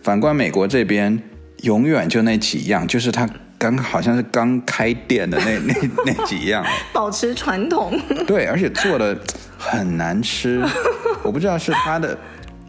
[0.00, 1.20] 反观美国这边，
[1.62, 3.28] 永远就那几样，就是它。
[3.62, 5.74] 刚好像是刚开店的那 那
[6.06, 7.96] 那几样，保持传统。
[8.26, 9.16] 对，而且做的
[9.56, 10.60] 很难吃，
[11.22, 12.18] 我不知道是他的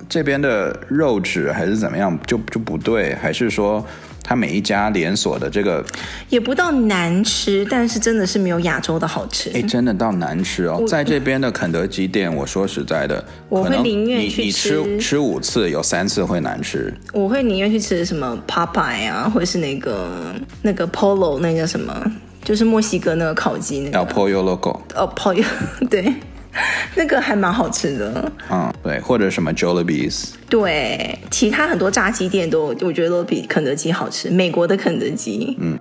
[0.08, 3.84] 这边的肉质还是怎么样，就就不对，还是说。
[4.24, 5.86] 它每一家连锁的这个
[6.30, 9.52] 也不到难吃，但是真的是没有亚洲的好吃。
[9.54, 10.84] 哎，真的到难吃哦！
[10.88, 16.94] 在这边的肯德基店，我说实在的，我会宁愿去吃吃吃五次，有三次会难吃。
[17.12, 22.12] 我会宁愿去吃什么 Popeye 啊，或者是那个那个 Polo，那个什么？
[22.44, 24.00] 就是墨西哥那个烤鸡那个。
[24.00, 24.80] El Pollo Loco。
[24.96, 25.46] 哦，Pollo，
[25.90, 26.14] 对。
[26.96, 35.78] 那个还蛮好吃的，嗯，对，或者什么 Jollibee's，对，其他很多炸鸡店都我觉得都比肯德基好吃，美国的肯德基，嗯，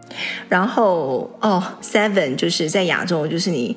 [0.48, 3.76] 然后哦，Seven 就是在亚洲，就是你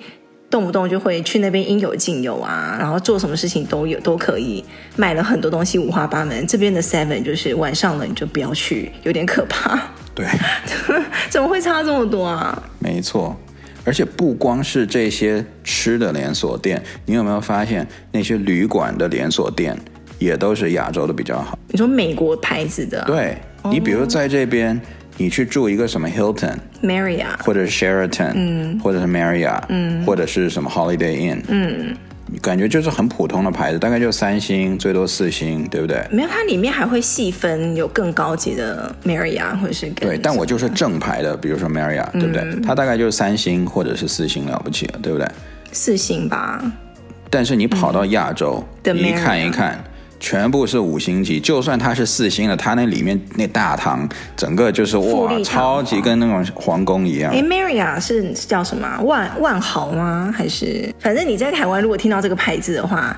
[0.50, 4.64] 动不动就会去那边应有尽有啊，然后做什么事情都有都可以，
[4.96, 6.48] 买了很多东西五花八门。
[6.48, 9.78] 这边的 Seven 就是晚上了你就不要去，有点可怕。
[10.14, 10.26] 对，
[11.30, 12.64] 怎么会差这么多啊？
[12.80, 13.38] 没错。
[13.86, 19.78] 而且不光是这些吃的连锁店，你有没有发现那些旅馆的连锁店
[20.20, 21.58] 也都是亚洲的比较好？
[21.70, 23.04] 你说美国牌子的？
[23.06, 23.38] 对，
[23.70, 24.82] 你比如在这边，
[25.18, 31.96] 你去住一个什么 Hilton、Marriott，或者是 Sheraton，嗯，或者是 Marriott，嗯，或者是什么 Holiday Inn，嗯。
[32.42, 36.04] 感觉就是很普通的牌子，大概就三星，最多四星，对不对？
[36.12, 42.42] 没有，它里面还会细分，有更高级的 Marriott 或者是对，但我就是正牌的，比如说 Marriott，对不对？
[42.42, 45.28] 嗯、它大概就是三星或者是四星了不起了，对不对？
[45.72, 46.64] 四星吧。
[47.30, 49.84] 但是你跑到亚洲，嗯、你一看一看，
[50.26, 57.32] 全部是五星级，就算它是四星的，它那里面那大堂整个就是哇，超级跟那种皇宫一样。
[57.32, 59.00] 哎，Marriott 是叫什么？
[59.04, 60.34] 万万豪吗？
[60.36, 63.16] 还是反正你在台湾如果听到这个牌子的话。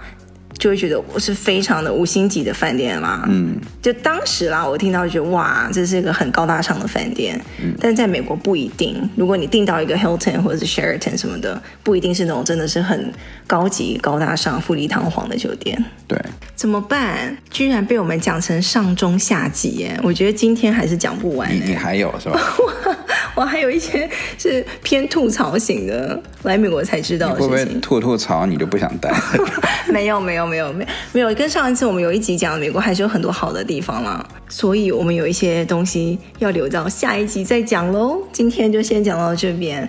[0.57, 13.11] 就会觉得我是非常的五星级的饭店啦，嗯，就当时啦，我听到就觉得哇，这是一个很高大上的饭店，嗯，但在美国不一定，如果你订到一个 Hilton 或者是 Sheraton 什么的，不一定是那种真的是很
[13.45, 16.19] 高级、高大上、富丽堂皇的酒店，对，
[16.55, 17.37] 怎么办？
[17.51, 19.99] 居然被我们讲成上中下级耶！
[20.03, 21.53] 我觉得今天还是讲不完。
[21.53, 22.39] 你你还有是吧？
[23.35, 27.49] 我还有一些是偏吐槽型的，来美国才知道的事情。
[27.49, 29.13] 会不会吐吐槽你就不想待？
[29.93, 38.19] 没有没有没有没有没有，跟上一次我们有一集讲美国还是有很多好的地方啦，所以我们有一些东西要留到下一集再讲喽。
[38.31, 39.87] 今天就先讲到这边。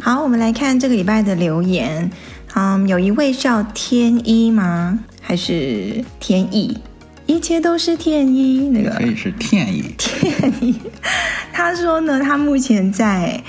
[0.00, 2.10] 好，我们来看这个礼拜的留言。
[2.54, 4.98] 嗯，有一位叫天一吗？
[5.20, 6.76] 还是天意？
[7.26, 9.84] 一切都是天意，那个可以是天意。
[9.96, 10.74] 天意，
[11.52, 13.42] 他说呢，他目前在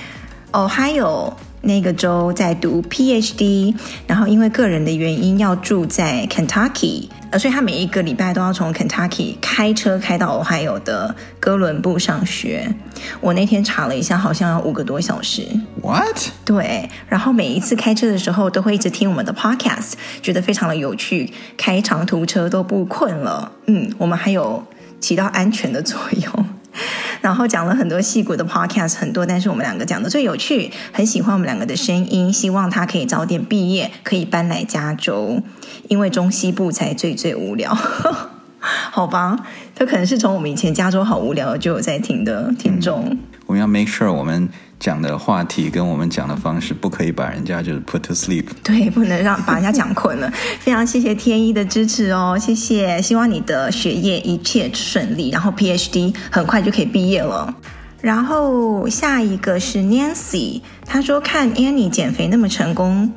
[0.52, 1.36] 哦，还有。
[1.64, 3.74] 那个州在读 PhD，
[4.06, 12.76] 然后因为个人的原因要住在 Kentucky，呃，所以他每一个礼拜都要从 Kentucky 开车开到 Ohio 的哥伦布上学。
[13.22, 15.48] 我那天查了一下，好像要五个多小时。
[15.82, 16.18] What？
[16.44, 23.54] 对，然后每一次开车的时候都会一直听我们的 Podcast，觉得非常的有趣，开长途车都不困了。
[23.68, 24.64] 嗯，我们还有
[25.00, 26.46] 起到安全的作用。
[27.22, 35.42] 然后讲了很多戏骨的 podcast 很多，但是我们两个讲的最有趣，很喜欢我们两个的声音，希望他可以早点毕业，可以搬来加州，
[35.88, 37.74] 因为中西部才最最无聊。
[38.60, 39.38] 好吧，
[39.76, 43.18] 他可能是从我们以前加州好无聊就有在听的听众。
[43.46, 44.50] 我们要 make sure 我们。
[44.84, 48.44] 讲的话题跟我们讲的方式，不可以把人家就是 put to sleep。
[48.62, 50.30] 对，不能让把人家讲困了。
[50.60, 53.02] 非常谢谢天一的支持哦，谢谢。
[53.02, 57.56] 希望你的学业一切顺利，然后 PhD 很快就可以毕业了。
[58.02, 63.10] 然后下一个是 Nancy，她说看 Annie 减肥那么成功。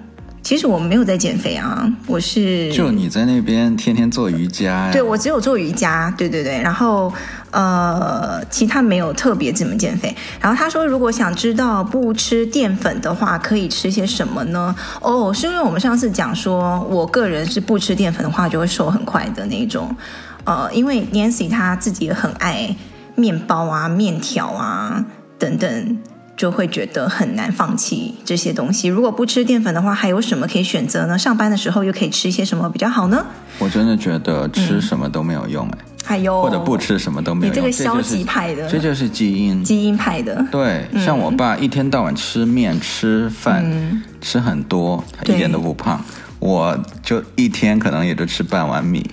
[0.45, 4.89] 其实我没有在减肥啊，我是就你在那边天天做瑜伽。
[4.93, 6.63] 对，我只有做瑜伽，对对对。
[6.63, 7.13] 然后
[7.57, 10.15] 呃，其他没有特别怎么减肥。
[10.39, 14.77] 然后他说，如果想知道不吃淀粉的话，可以吃些什么呢？
[15.01, 19.97] 哦，是因为我们上次讲说，我个人是不吃淀粉的话就会瘦很快的那种。
[20.45, 22.77] 呃，因为 Nancy 她自己很爱
[23.15, 25.03] 面包啊、面条啊
[25.39, 25.99] 等等。
[26.37, 28.89] 就会觉得很难放弃这些东西。
[28.89, 31.19] 如果不吃淀粉的话，还有什么可以选择呢？
[31.19, 33.25] 上班的时候又可以吃一些什么比较好呢？
[33.59, 35.79] 我真的觉得吃什么都没有用哎。
[36.05, 37.67] 还有或者不吃什么都没有用。
[37.67, 40.47] 你这个消极派的，这就是基因，基因派的。
[40.53, 46.01] 对，像我爸一天到晚吃面、吃饭、嗯、吃很多，一点都不胖。
[46.39, 49.05] 我就一天可能也就吃半碗米，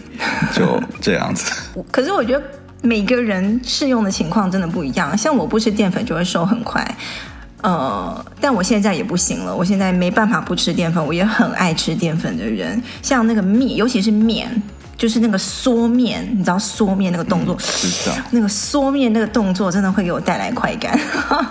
[0.54, 1.52] 就这样子。
[1.90, 2.44] 可是我觉得。
[2.86, 6.86] 每个人适用的情况真的不一样，像我不吃淀粉就会瘦很快，
[7.62, 14.62] 呃，但我现在也不行了，我现在没办法不吃淀粉，我也很爱吃淀粉的人，像那个面，尤其是面，
[14.98, 17.58] 就是那个嗦面，你知道嗦面那个动作，
[18.08, 21.00] 嗯、那个嗦面那个动作真的会给我带来快感，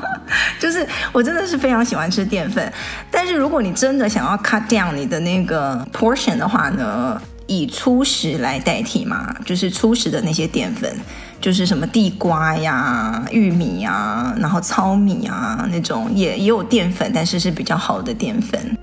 [0.60, 2.70] 就是我真的是非常喜欢吃淀粉，
[3.10, 7.18] 但是如果你真的想要 cut down 你的那个 portion 的话呢？
[7.46, 10.94] 以粗食来代替嘛，就是粗食的那些淀粉，
[11.40, 18.76] 就是什么地瓜呀、玉米呀，然后糙米啊那种也也有淀粉，但是是比较好的淀粉。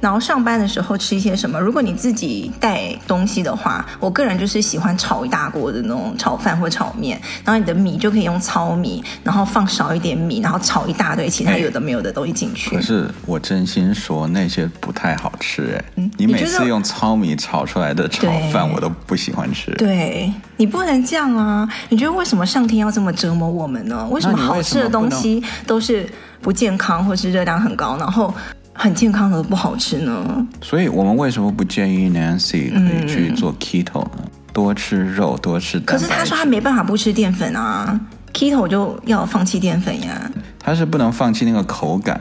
[0.00, 1.60] 然后上班的时候吃一些什么？
[1.60, 12.74] 如果你自己带东西的话，我个人就是喜欢炒一大锅的那种炒饭或炒面，然后你的米就可以用糙米，然后放少一点米，然后炒一大堆其他有的没有的东西进去。
[12.74, 19.70] 可是我真心说那些不太好吃哎，嗯，你每次用糙米炒出来的炒饭我都不喜欢吃。
[19.72, 21.68] 对，你不能这样啊！
[21.88, 24.06] 你觉得为什么上天要这么折磨我们呢？
[24.10, 26.08] 为什么好吃的东西都是
[26.40, 28.32] 不健康或是热量很高，然后？
[28.82, 34.10] 很健康的不好吃呢，所以我们为什么不建议 Nancy 可以去做 Keto 呢？
[34.16, 36.06] 嗯、多吃肉，多吃蛋白质。
[36.06, 38.00] 可是他说他没办法不吃淀粉啊
[38.32, 40.30] ，Keto 就要放弃淀粉呀。
[40.58, 42.18] 他是不能放弃那个口感、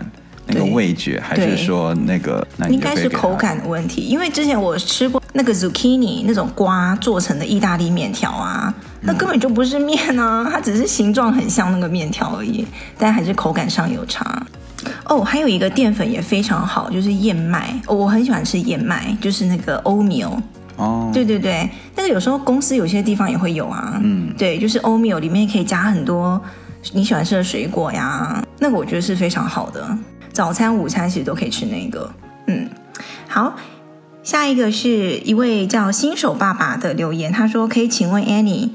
[0.47, 2.45] 那个味觉，还是说那个？
[2.57, 4.01] 那应该是口感的问题。
[4.01, 14.45] 因为之前我吃过那个 Zucchini 那种瓜做成的意大利面条啊，那根本就不是面啊，它只是形状很像那个面条而已，但还是口感上有差。
[15.05, 17.73] 哦，还有一个淀粉也非常好，就是燕麦。
[17.87, 20.39] 哦，我很喜欢吃燕麦，就是那个 oatmeal。
[20.77, 23.99] 哦，对对对，那个有时候公司有些地方也会有啊。
[24.03, 26.41] 嗯，对，就是 oatmeal 里面可以加很多
[26.93, 29.97] 你喜欢吃的水果呀，那个我觉得是非常好的。
[30.31, 32.09] 早餐、午餐其实都可以吃那个。
[32.47, 32.69] 嗯，
[33.27, 33.55] 好。
[34.21, 38.69] 下一个是一位叫新手爸爸的留言，他说：“可以请问 Annie，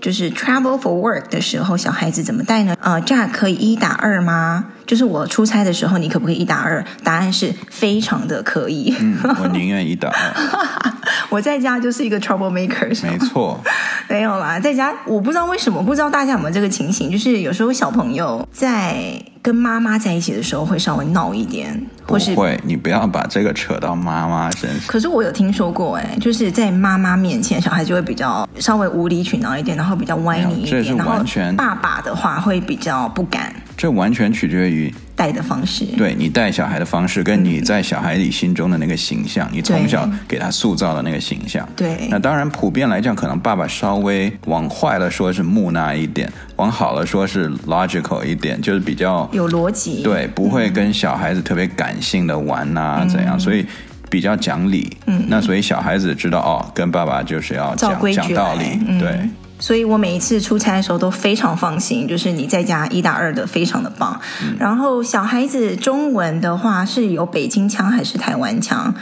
[0.00, 2.76] 就是 travel for work 的时候，小孩子怎么带呢？
[2.80, 4.66] 呃，这样可以一打二吗？
[4.90, 6.84] 就是我出差的时候，你可不可以一打二？
[7.04, 8.92] 答案是非常的可以。
[8.98, 10.92] 嗯，我宁愿一打二。
[11.30, 13.60] 我在家就是一个 trouble maker，没错。
[14.10, 24.80] 没有啦，在家我不知道为什么，不知道大家有没有这个情形，就是有时候小朋友在。”跟妈妈在一起的时候会稍微闹一点，或是不会，你不要把这个扯到妈妈身上。
[24.86, 30.94] 可是我有听说过，哎，就是在妈妈面前，小孩就会比较稍微无理取闹一点，然后比较歪你一点。
[30.94, 31.24] 然后
[31.56, 33.50] 爸爸的话会比较不敢。
[33.80, 35.86] 这完全取决于带的方式。
[35.96, 41.66] 对，你带小孩的方式，跟你在小孩里心中的那个形象，嗯、你从小给他塑造的那个形象。
[41.74, 42.06] 对。
[42.10, 50.02] 那当然，普遍来讲，可能爸爸稍微往坏了说是木讷一点，往好了说是 logical 一点，就是比较有逻辑。
[50.02, 53.40] 对，不会跟小孩子特别感性的玩啊，嗯、怎样？
[53.40, 53.64] 所以
[54.10, 54.94] 比较讲理。
[55.06, 55.24] 嗯。
[55.26, 58.78] 那所以小孩子知道哦，跟爸爸就是要讲讲道理。
[58.86, 59.18] 嗯、对。
[59.60, 64.20] 所以我每一次出差的时候都非常放心，就是你在家一打二的非常的棒。
[64.42, 68.92] 嗯、然后小孩子中文的话是有北京腔还是台湾腔？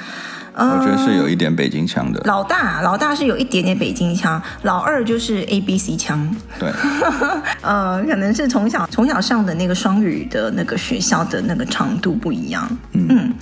[0.60, 2.20] 我觉得是有一点北京腔的。
[2.24, 6.34] 老大，老大是有一点点北京腔，老二就是 A B C 腔。
[6.58, 6.68] 对，
[7.62, 12.68] 呃，可能是从小从小上的那个双语的那个学校的那个长度不一样。
[12.94, 13.34] 嗯，嗯，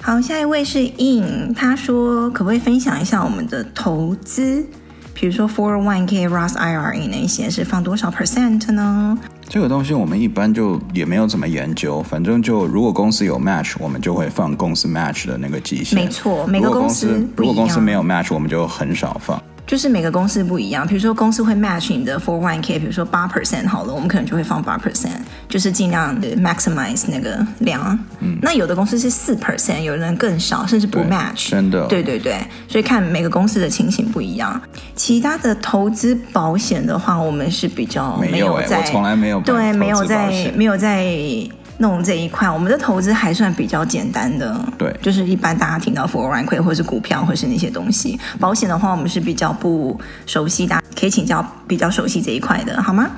[0.00, 4.64] 好，下一位是 In，他说可不可以分享一下我们的投资？
[5.24, 9.18] 比如说 Four One K、Roth IRA 那些是放多少 percent 呢？
[9.48, 15.96] 这个东西我们一般就也没有怎么研究，反正就如果公司有 match，我们就会放公司 match 的那个绩效。
[15.96, 19.42] 没错，每个公司如果公司没有 match，我们就很少放。
[19.66, 25.16] 就是每个公司不一样，比如说公司会 match 你的 four one k，比如说八 percent 好了，我们可能就会放八 percent，
[25.48, 27.98] 就是尽量的 maximize 那个量。
[28.20, 31.48] 嗯，那有的公司是四 percent，有的人更少，甚至不 match。
[31.50, 31.86] 真的。
[31.86, 32.38] 对对对，
[32.68, 34.60] 所以看每个公司的情形不一样。
[34.94, 41.04] 其他的投资保险的话，我们是比较没有在，有欸、我从来没有对，没有在，没有在。
[41.78, 48.18] 弄这一块，我们的投资还算比较简单的，对，就是一般大家听到 f o r e i g n 或者是股票，或是那些东西。
[48.38, 53.10] 保险的话，我们是比较不熟悉大家，可以请教比较熟悉这一块的，好吗？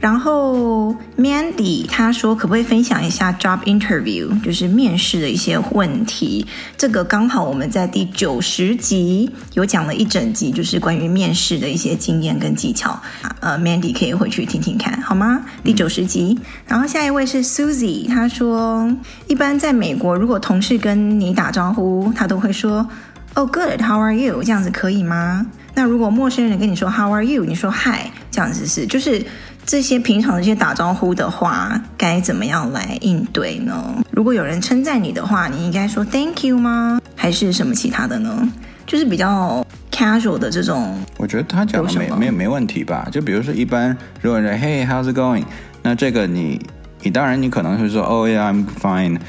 [0.00, 6.46] 然后 Mandy 他说，可不可以分享一下 job interview，就是面试的一些问题？
[6.78, 12.98] 这个刚好我们在第九十集有讲了一整集，就是关于面试的一些经验跟技巧。
[13.40, 15.44] 呃，Mandy 可以回去听听看，好吗？
[15.62, 16.38] 第九十集。
[16.66, 18.90] 然后下一位是 Susie，他说，
[19.26, 22.88] 一般在美国，如果同事跟你打招呼，他都会说
[23.34, 24.42] ，Oh good，how are you？
[24.42, 25.46] 这样子可以吗？
[25.74, 27.44] 那如果陌生人跟你说 How are you？
[27.44, 29.22] 你说 Hi，这样子是就是。
[29.70, 34.02] 这些平常的这些打招呼的话，该怎么样来应对呢？
[34.10, 37.00] 如果有人称赞你的话，你应该说 Thank you 吗？
[37.14, 38.48] 还是什么其他的呢？
[38.84, 40.98] 就是比较 casual 的这种。
[41.18, 43.06] 我觉得他讲的没没没问题吧？
[43.12, 45.44] 就比如说一般如果人说 Hey how's it going？
[45.84, 46.60] 那这个你
[47.04, 49.20] 你当然你可能会说 Oh yeah I'm fine，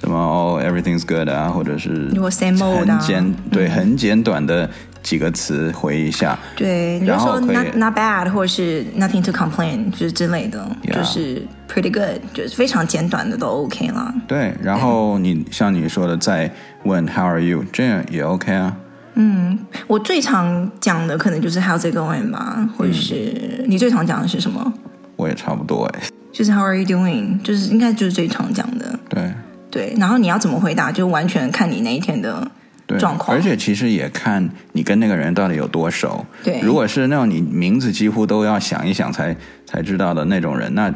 [0.00, 4.70] 什么 Oh everything's good 啊，或者是很简对很简短的。
[5.02, 14.14] 几个词回一下，对，你就说 not not bad，或者是 nothing to complain，就是之类的.就是 pretty good，就是非常简短的都 OK 了。
[14.28, 16.50] 对，然后你像你说的，再
[16.84, 18.76] 问 How are you，这样也 OK 啊。
[19.14, 24.72] 嗯，我最常讲的可能就是 How's it going 吧，或者是、嗯、你最常讲的是什么？
[25.16, 26.00] 我也差不多哎，
[26.32, 28.98] 就是 How are you doing，就是应该就是最常讲的。
[29.08, 29.32] 对
[29.70, 32.50] 对，然后你要怎么回答，就完全看你那一天的。
[32.98, 36.24] 状况，而且其实也看你跟那个人到底有多熟。
[36.42, 39.36] 对，如果是那种你名字几乎都要想一想才
[39.66, 40.92] 才知道的那种人，那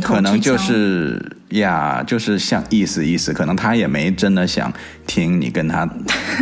[0.00, 1.20] 可能就是
[1.50, 4.72] 呀，就是像意思意思，可能他也没真的想
[5.06, 5.88] 听你跟他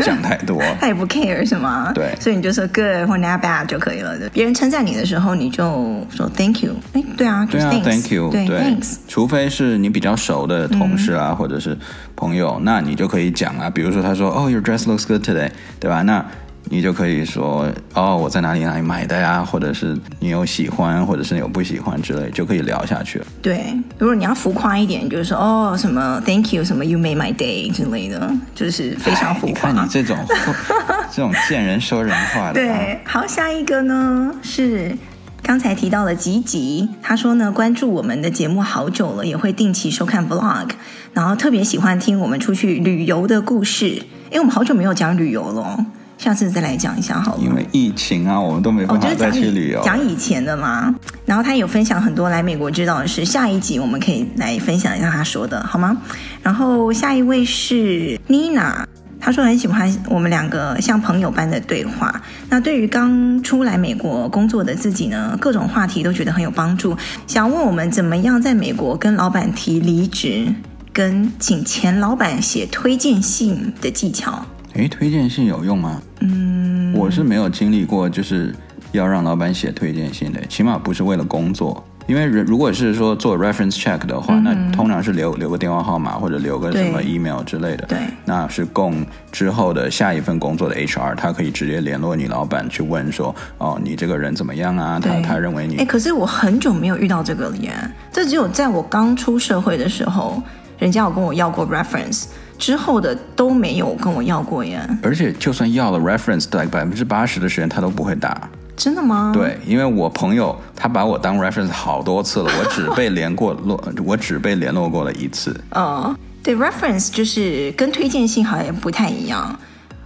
[0.03, 1.93] 讲太多， 他也不 care 是吗？
[1.95, 4.19] 对，所以你就说 good 或 not bad 就可以了。
[4.33, 6.75] 别人称赞你的时候，你就说 thank you。
[6.93, 8.97] 哎，对啊，就是、对啊，thank you，对，对，thanks。
[9.09, 11.77] 除非是你比较熟的同事啊，嗯、或者是
[12.17, 13.69] 朋友，那你就可以讲啊。
[13.69, 16.03] 比如说他说，Oh, your dress looks good today，对吧？
[16.03, 16.25] 那
[16.73, 23.27] 你就可以说哦，我在哪里哪里买的呀，或者是你有喜欢，或者是你有不喜欢之类，就可以聊下去了。
[23.43, 29.71] 对，如果你要浮夸一点，就是说哦，什么 Thank you，什么 You made my day 之类的，就是非常浮夸。
[29.71, 30.17] 你看你这种
[31.13, 32.55] 这种见人说人话的。
[32.55, 34.97] 对，好，下一个呢是
[35.43, 40.71] 刚才提到了吉吉，他说呢，关注我们的节目好久了，也会定期收看 Vlog，
[41.13, 43.89] 然后特别喜欢听我们出去旅游的故事，
[44.31, 45.85] 因为我们好久没有讲旅游了。
[46.23, 47.41] 下次再来讲一下好了。
[47.43, 49.83] 因为疫情啊，我们都没办法再去旅游。
[49.83, 50.95] 讲以前的嘛，
[51.27, 53.25] 然后他有分享很多来美国知道的事。
[53.25, 56.01] 下一集我们可以来分享一下他说的好吗？
[56.41, 58.85] 然后下一位是 Nina，
[59.19, 62.23] 他说很喜欢我们两个像朋友般的对话。
[62.49, 66.97] 那对于刚出来美国工作的自己呢，各种话题都觉得很有帮助。
[67.27, 70.55] 想问我们怎么样在美国跟老板提离职，
[70.93, 74.47] 跟请前老板写推荐信的技巧。
[74.75, 76.01] 诶，推荐信有用吗？
[76.21, 78.55] 嗯，我是没有经历过，就是
[78.93, 81.85] 要让老板写推荐信的，起码不是为了工作。
[82.09, 87.87] 因为如果是说做 reference check 的话，嗯、那通常是留留个电话号码或者留个什么 email 之类的。
[87.87, 94.99] 对，那是供之后的下一份工作的 HR，他可以直接联络你老板去问说，哦，你这个人怎么样啊？
[94.99, 95.77] 他他认为你。
[95.77, 97.73] 哎，可是我很久没有遇到这个了耶，
[98.11, 100.43] 这只有在我刚出社会的时候，
[100.81, 102.25] 人家有跟我要过 reference，
[102.63, 104.81] 之后的都没有跟我要过耶。
[105.03, 108.49] 而且就算要了 reference，大概百分之八十的时间他都不会打。
[108.77, 109.33] 真的吗？
[109.35, 115.61] 对，因为我朋友他把我当 reference 好多次了，我只被联过络， 我只被联络过了一次。
[115.71, 119.59] 嗯，对，reference 就是跟推荐信好像不太一样。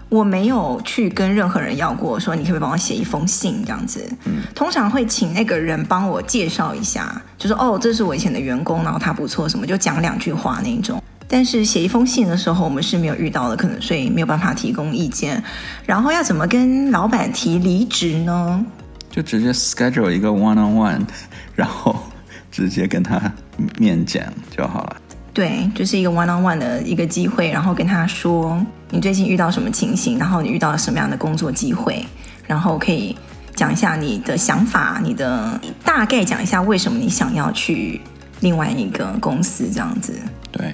[0.08, 4.02] 我没有去跟任何人要过，说你可不可以帮我写一封信这样子。
[4.24, 11.02] 嗯，通常会请那个人帮我介绍一下，就说哦，这是我以前的员工，然后他不错，什么就讲两句话那种。
[11.28, 15.42] 但是写一封信的时候，我们是没有遇到的，可能所以没有办法提供意见。
[15.84, 18.64] 然后要怎么跟老板提离职呢？
[19.10, 21.00] 就直接 schedule 一个 one on one，
[21.54, 21.98] 然后
[22.52, 23.20] 直接跟他
[23.78, 24.22] 面讲
[24.56, 24.96] 就好了。
[25.32, 32.06] 对，就是一个 one on one 的一个机会，然后跟他说你最近遇到什么情形，然后你遇到了什么样的工作机会，
[32.46, 33.16] 然后可以
[33.54, 38.00] 讲一下你的想法，你的大概讲一下为什么你想要去
[38.40, 40.12] 另外一个公司这样子。
[40.52, 40.72] 对。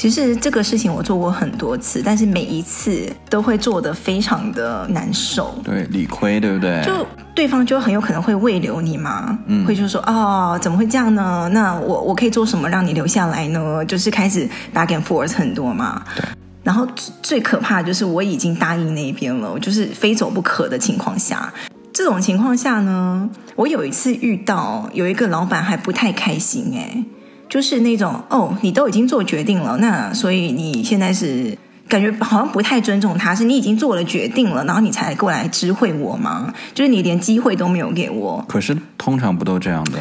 [0.00, 5.54] 其实这个事情我做过很多次，但是每一次都会做得非常的难受。
[5.62, 6.82] 对，理亏，对不对？
[6.82, 11.50] 就对方就很有可能会慰留你嘛，嗯，会就说哦，怎么会这样呢？
[11.52, 13.84] 那我我可以做什么让你留下来呢？
[13.84, 16.02] 就是开始 back and forth 很多嘛。
[16.16, 16.24] 对。
[16.62, 16.88] 然后
[17.20, 21.52] 最可怕的就是我已经答应那一边了，我就是非走不可的情况下，
[21.92, 27.04] 这种情况下呢，我有一次遇到有一个老板还不太开心哎。
[27.50, 36.54] 就是那种哦，你都已经做决定了，那所以你现在是感觉好像不太尊重他，是你已经做了决定了，然后你才过来知会我吗？
[36.72, 38.42] 就是你连机会都没有给我。
[38.48, 39.98] 可是通常不都这样的？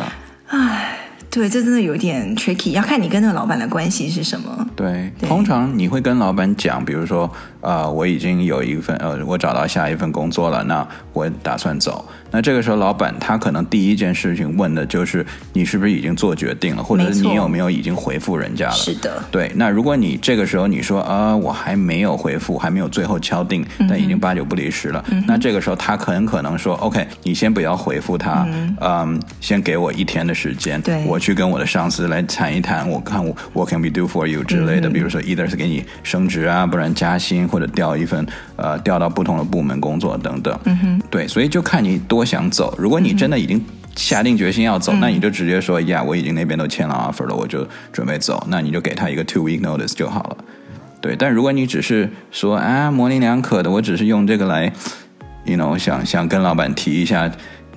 [0.47, 0.95] 唉。
[1.31, 4.67] 对，这真的有点 tricky，要看你跟那个老板的关系是什么。
[4.75, 7.31] 对，对，通常你会跟老板讲，比如说，
[7.61, 12.03] 呃，我已经有一份，呃，我找到下一份工作了，那我打算走。
[12.31, 18.73] 那这个时候，老板他可能第一件事情问的就是你是不是已经做决定了，或者是你有没有已经回复人家了？
[18.73, 19.23] 是的。
[19.31, 31.19] 对，那如果你这个时候你说啊、呃，我还没有回复，还没有最后敲定，但已经八九不离十了，嗯、那这个时候他很可能说，OK，你先不要回复他，嗯，嗯，先给我一天的时间，对，我。
[31.19, 38.25] 去跟我的上司来谈一谈，我看我 What can we do for you 之类的，嗯、比如说 either 是给你升职啊，不然加薪或者调一份
[38.55, 40.57] 呃调到不同的部门工作等等。
[40.63, 42.73] 嗯哼，对，所以就看你多想走。
[42.77, 43.63] 如果你真的已经
[43.95, 48.45] 下定决心要走，嗯、那你就直接说呀，我已经那边都签了 offer 了，我就准备走。
[48.49, 50.37] 那你就给他一个 two week notice 就好了。
[51.01, 54.71] 对，但如果你只是说啊模棱两可的，我只是用这个来
[55.45, 57.31] ，you know 想想跟老板提一下。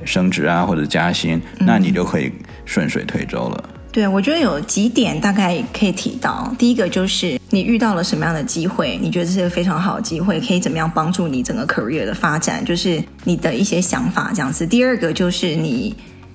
[0.05, 2.33] 升职啊，或者加薪，那你就可以
[2.65, 3.65] 顺水推舟了。
[3.73, 6.53] 嗯、对，我觉得有几点大概可以提到。
[6.59, 14.67] 第一个就是你遇到了什么样的机会，你觉得这是个非常好的机会，可以怎么样帮助你整个 career 的发展，就是你的一些想法这样子。
[14.67, 15.95] 第二个就是你。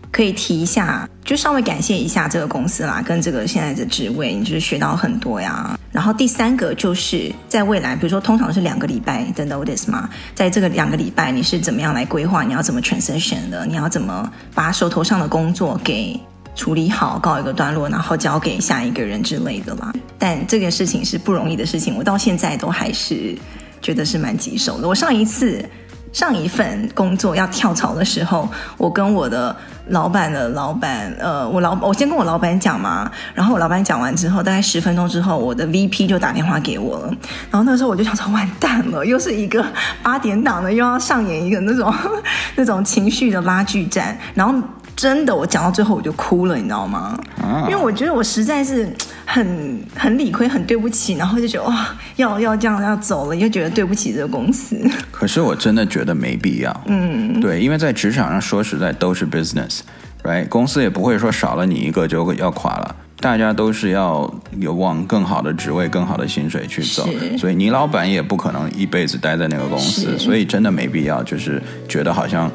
[0.10, 5.78] 可以提一下，就稍微感谢一下这个公司啦，跟这个现在的职位，你就是学到很多呀。
[5.92, 16.20] 然后第三个就是在未来，比如说通常是两个礼拜的 notice 嘛，在这个两个礼拜你是怎么样来规划，你要怎么 transition 的，你要怎么把手头上的工作给
[16.58, 19.94] 处理好，告一个段落，然后交给下一个人之类的啦。
[20.20, 23.38] 但这个事情是不容易的事情，我到现在都还是
[23.82, 24.88] 觉得是蛮棘手的。
[24.88, 25.64] 我上一次。
[26.14, 28.48] 上一份工作要跳槽的时候，
[28.78, 29.56] 我跟我的
[29.90, 37.14] 老板的老板，呃，我老我先跟我老板讲嘛，然后我老板讲完之后，大概十分钟之后，我的 VP 就打电话给我了，
[37.52, 39.64] 然后那时候我就想说，完蛋了，又是一个
[40.02, 41.94] 八点档的，又要上演一个那种
[42.56, 44.58] 那种情绪的拉锯战，然后。
[44.98, 47.18] 真的，我讲到最后我就哭了，你知道吗？
[47.40, 48.92] 啊、因为我觉得我实在是
[49.26, 54.76] 很很理亏，很对不起，然后就觉得哇，要要这样要走了，又觉得对不起这个公司。
[55.12, 56.82] 可是我真的觉得没必要。
[56.88, 60.50] 嗯，对，因为在职场上说实在都是 business，right？
[60.50, 72.52] 公司也不会说少了你一个就要垮了，大家都是要有往更好的职位、更好的薪水去走，所以你老板也不可能一辈子待在那个公司，所以真的没必要，就是觉得好像。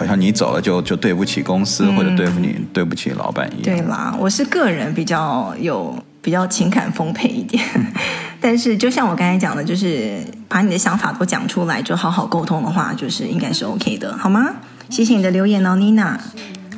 [0.00, 3.76] 好像你走了就就对不起公司，嗯、或者对付你对不起老板一样。
[3.76, 7.62] 对啦，我是个人比较有比较情感丰沛一点。
[8.40, 10.16] 但是就像我刚才讲的，就是
[10.48, 14.54] 把你的想法都讲出来，就好好沟通的话，就是应该是 OK 的，好吗？
[14.88, 16.18] 谢谢你的留言哦，妮娜。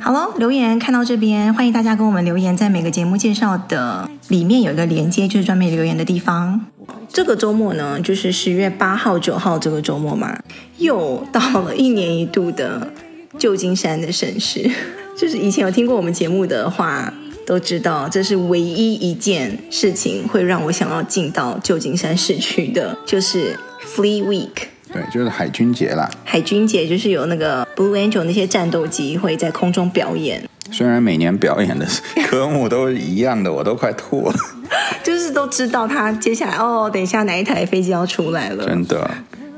[0.01, 6.59] 好喽，留言看到这边，欢迎大家跟我们留言，在每个节目介绍的里面有一个连接，就是专门留言的地方。
[7.07, 10.37] 这个周末呢，就是十月八号、九号这个周末嘛，
[10.79, 12.91] 又到了一年一度的
[13.37, 14.69] 旧金山的盛事。
[15.17, 17.13] 就是以前有听过我们节目的话，
[17.45, 23.57] 都知道这是唯一一件事情会让我想要进到旧金山市区的，就是
[23.95, 24.49] Fleet Week。
[24.91, 26.09] 对，就是海军节啦。
[26.23, 30.47] 海军节就是有那个 Blue Angel 那些战斗机会在空中表演。
[30.71, 31.85] 虽然每年表演的
[32.27, 34.35] 科目都是一样的，我都快吐了。
[35.03, 38.65] 就是都知道他接下来哦，等一下哪一台飞机要出来了。
[38.65, 39.09] 真的，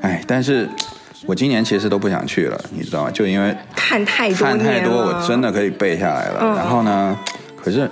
[0.01, 0.69] 哎，但是
[1.25, 3.11] 我今年其实都不想去了，你知道吗？
[3.11, 6.39] 就因为看太多，看太多，我真的可以背下来了。
[6.41, 7.17] 嗯、然后呢，
[7.61, 7.89] 可是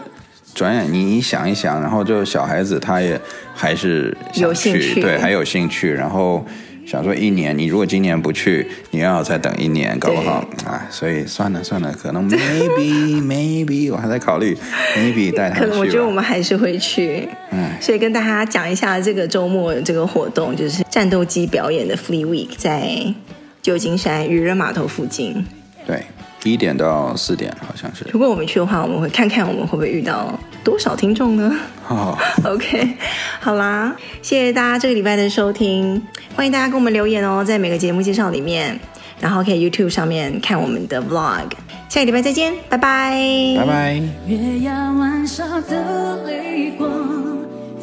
[0.53, 3.19] 转眼你你想一想，然后就小孩子他也
[3.53, 6.45] 还是有兴趣，对，还有兴趣，然后。
[6.85, 14.55] 想说一年，你如果今年不去，你又要再等一年，搞不好啊，所以算了算了，可能 maybe maybe 我还在考虑
[14.97, 15.61] maybe 带他去。
[15.61, 23.13] 可能我觉得我们还是会去，嗯，所以跟大家讲一下这个周末这个活动，就是战斗机表演的 Fleet Week，在
[23.61, 25.45] 旧金山渔人码头附近。
[25.87, 26.03] 对。
[26.51, 28.05] 一点到四点，好像是。
[28.11, 31.55] 如果我们去的话，我们会看看我们会不会遇到多少听众呢？
[31.83, 32.97] 好， OK，
[33.39, 36.01] 好啦，谢谢大家这个礼拜的收听，
[36.35, 38.79] 欢迎大家给我们留言哦，在每个节目介绍里面，
[39.19, 41.51] 然后可以 YouTube 上面看我们的 Vlog，
[41.89, 44.01] 下个礼拜再见，拜拜，拜拜。
[44.27, 46.89] 月牙湾下的泪光，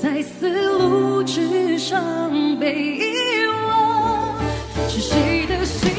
[0.00, 0.48] 在丝
[0.78, 2.02] 路之上
[2.58, 4.34] 被遗忘，
[4.88, 5.89] 是谁的心？